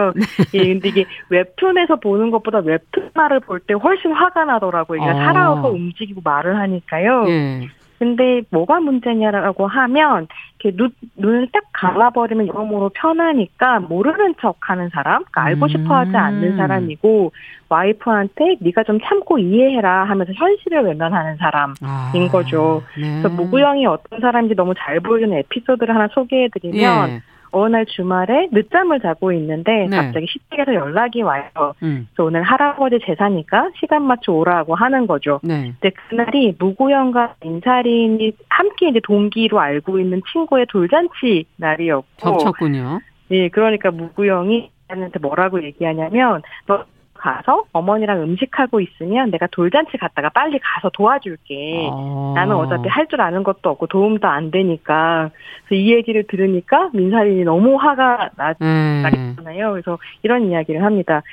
[0.53, 5.01] 예, 근데 이게 웹툰에서 보는 것보다 웹툰 말을 볼 때 훨씬 화가 나더라고요.
[5.01, 5.25] 그러니까 아.
[5.33, 7.25] 살아서 움직이고 말을 하니까요.
[7.27, 7.67] 예.
[7.99, 10.27] 근데 뭐가 문제냐라고 하면
[10.57, 16.57] 이렇게 눈, 눈을 딱 감아버리면 여러모로 편하니까 모르는 척하는 사람, 그러니까 알고 싶어하지 않는 음.
[16.57, 17.33] 사람이고
[17.67, 22.83] 와이프한테 네가 좀 참고 이해해라 하면서 현실을 외면하는 사람인 아, 거죠.
[22.97, 23.21] 네.
[23.21, 27.09] 그래서 무구형이 어떤 사람인지 너무 잘 보여주는 에피소드를 하나 소개해드리면.
[27.09, 27.21] 예.
[27.51, 29.97] 어느 날 주말에 늦잠을 자고 있는데 네.
[29.97, 31.43] 갑자기 시댁에서 연락이 와요.
[31.83, 32.07] 음.
[32.13, 35.39] 그래서 오늘 할아버지 제사니까 시간 맞춰 오라고 하는 거죠.
[35.43, 35.73] 네.
[35.79, 42.99] 근데 그날이 무구형과 민살인이 함께 이제 동기로 알고 있는 친구의 돌잔치 날이었고 겹쳤군요.
[43.31, 46.83] 예, 그러니까 무구형이 한테 뭐라고 얘기하냐면 너
[47.19, 51.89] 가서 어머니랑 음식하고 있으면 내가 돌잔치 갔다가 빨리 가서 도와줄게.
[51.91, 52.31] 아.
[52.35, 55.31] 나는 어차피 할 줄 아는 것도 없고 도움도 안 되니까.
[55.65, 59.01] 그래서 이 얘기를 들으니까 민사린이 너무 화가 나, 음.
[59.35, 59.71] 나잖아요.
[59.71, 61.23] 그래서 이런 이야기를 합니다.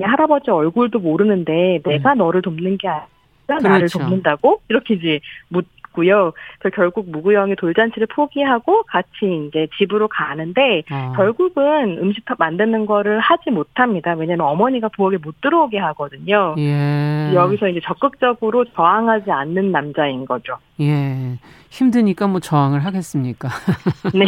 [0.00, 2.18] 할아버지 얼굴도 모르는데 내가 음.
[2.18, 3.06] 너를 돕는 게 아니라
[3.46, 3.68] 그렇죠.
[3.68, 4.60] 나를 돕는다고?
[4.68, 5.66] 이렇게 이제 묻,
[5.96, 6.32] 있고요.
[6.58, 11.12] 그래서 결국 무구형이 돌잔치를 포기하고 같이 이제 집으로 가는데 아.
[11.16, 14.12] 결국은 음식 만드는 거를 하지 못합니다.
[14.12, 16.54] 왜냐하면 어머니가 부엌에 못 들어오게 하거든요.
[16.58, 17.32] 예.
[17.34, 20.58] 여기서 이제 적극적으로 저항하지 않는 남자인 거죠.
[20.80, 21.38] 예.
[21.70, 23.48] 힘드니까 뭐 저항을 하겠습니까?
[24.14, 24.26] 네.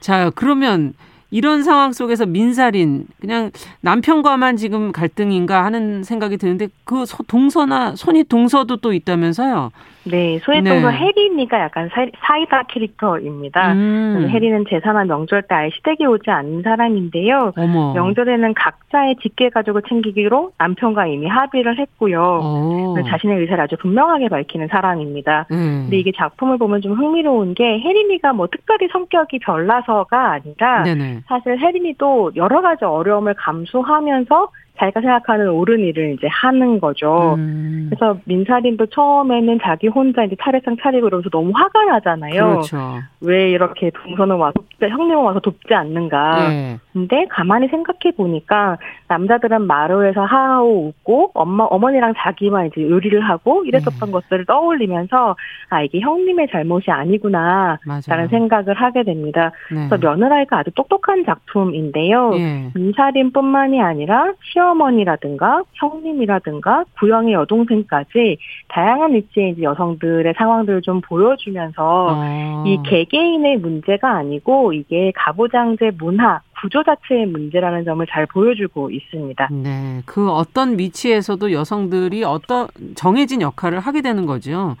[0.00, 0.94] 자, 그러면
[1.30, 8.76] 이런 상황 속에서 민살인 그냥 남편과만 지금 갈등인가 하는 생각이 드는데 그 동서나 손이 동서도
[8.76, 9.70] 또 있다면서요?
[10.04, 10.96] 네, 소외동서 네.
[10.96, 11.88] 혜린이가 약간
[12.20, 13.72] 사이다 캐릭터입니다.
[13.72, 14.28] 음.
[14.28, 17.52] 혜린은 제사나 명절 때 아예 시댁에 오지 않는 사람인데요.
[17.56, 17.94] 어머.
[17.94, 22.20] 명절에는 각자의 직계 가족을 챙기기로 남편과 이미 합의를 했고요.
[22.20, 22.96] 오.
[22.98, 23.02] 어.
[23.02, 25.46] 자신의 의사를 아주 분명하게 밝히는 사람입니다.
[25.52, 25.82] 음.
[25.84, 31.20] 근데 이게 작품을 보면 좀 흥미로운 게 혜린이가 뭐 특별히 성격이 별나서가 아니라 네네.
[31.26, 34.48] 사실 혜린이도 여러 가지 어려움을 감수하면서
[34.78, 37.34] 자기가 생각하는 옳은 일을 이제 하는 거죠.
[37.36, 37.88] 음.
[37.90, 42.48] 그래서 민사린도 처음에는 자기 혼자 이제 차례상 차리고 이러면서 너무 화가 나잖아요.
[42.48, 42.78] 그렇죠.
[43.20, 46.48] 왜 이렇게 동서는 와서 형님은 와서 돕지 않는가.
[46.48, 46.78] 네.
[46.92, 54.08] 근데 가만히 생각해 보니까 남자들은 마루에서 하하오 웃고 엄마 어머니랑 자기만 이제 요리를 하고 이랬었던
[54.08, 54.12] 네.
[54.12, 55.36] 것들을 떠올리면서
[55.70, 59.52] 아 이게 형님의 잘못이 아니구나라는 생각을 하게 됩니다.
[59.70, 59.86] 네.
[59.88, 62.30] 그래서 며느라이가 아주 똑똑한 작품인데요.
[62.30, 62.70] 네.
[62.74, 72.64] 민사린뿐만이 아니라 시어 머니라든가 형님이라든가 구형의 여동생까지 다양한 위치의 여성들의 상황들을 좀 보여주면서 아.
[72.66, 79.48] 이 개개인의 문제가 아니고 이게 가부장제 문화 구조 자체의 문제라는 점을 잘 보여주고 있습니다.
[79.50, 84.76] 네, 그 어떤 위치에서도 여성들이 어떤 정해진 역할을 하게 되는 거죠.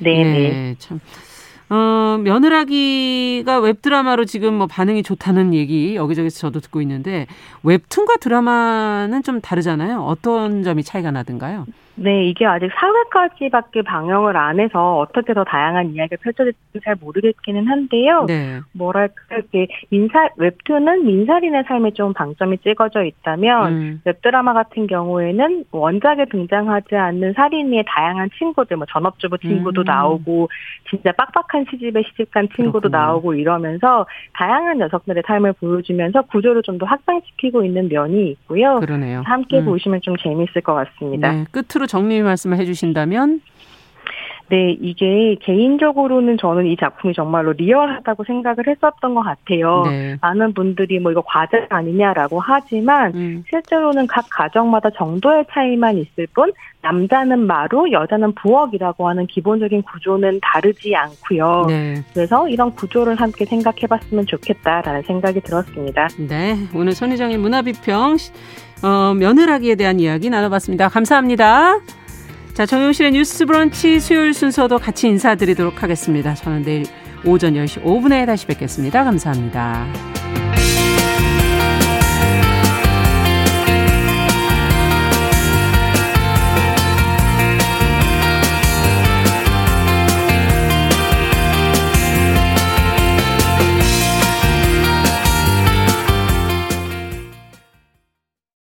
[0.00, 0.32] 네, 네.
[0.32, 1.00] 네 참.
[1.68, 7.26] 어, 며느라기가 웹드라마로 지금 뭐 반응이 좋다는 얘기 여기저기서 저도 듣고 있는데
[7.64, 10.00] 웹툰과 드라마는 좀 다르잖아요.
[10.02, 11.66] 어떤 점이 차이가 나든가요?
[11.96, 18.24] 네, 이게 아직 4회까지밖에 방영을 안 해서 어떻게 더 다양한 이야기가 펼쳐질지 잘 모르겠기는 한데요.
[18.28, 18.60] 네.
[18.72, 24.00] 뭐랄까, 이렇게 민살, 웹툰은 민살인의 삶에 좀 방점이 찍어져 있다면, 음.
[24.04, 29.84] 웹드라마 같은 경우에는 원작에 등장하지 않는 살인의 다양한 친구들, 뭐 전업주부 친구도 음.
[29.84, 30.48] 나오고,
[30.88, 32.98] 진짜 빡빡한 시집에 시집간 친구도 그렇군요.
[32.98, 38.80] 나오고 이러면서 다양한 녀석들의 삶을 보여주면서 구조를 좀 더 확장시키고 있는 면이 있고요.
[38.80, 39.22] 그러네요.
[39.24, 39.64] 함께 음.
[39.64, 41.32] 보시면 좀 재미있을 것 같습니다.
[41.32, 43.40] 네, 끝으 로 정리 말씀을 해주신다면
[44.48, 49.82] 네, 이게 개인적으로는 저는 이 작품이 정말로 리얼하다고 생각을 했었던 것 같아요.
[49.86, 50.16] 네.
[50.20, 53.44] 많은 분들이 뭐 이거 과제 아니냐라고 하지만 음.
[53.50, 60.94] 실제로는 각 가정마다 정도의 차이만 있을 뿐 남자는 마루, 여자는 부엌이라고 하는 기본적인 구조는 다르지
[60.94, 61.64] 않고요.
[61.66, 61.94] 네.
[62.14, 66.06] 그래서 이런 구조를 함께 생각해봤으면 좋겠다라는 생각이 들었습니다.
[66.28, 68.16] 네, 오늘 손희정의 문화비평
[68.82, 70.88] 어, 며느라기에 대한 이야기 나눠봤습니다.
[70.88, 71.80] 감사합니다.
[72.54, 76.34] 자, 정용실의 뉴스 브런치 수요일 순서도 같이 인사드리도록 하겠습니다.
[76.34, 76.86] 저는 내일
[77.24, 79.04] 오전 10시 5분에 다시 뵙겠습니다.
[79.04, 80.15] 감사합니다.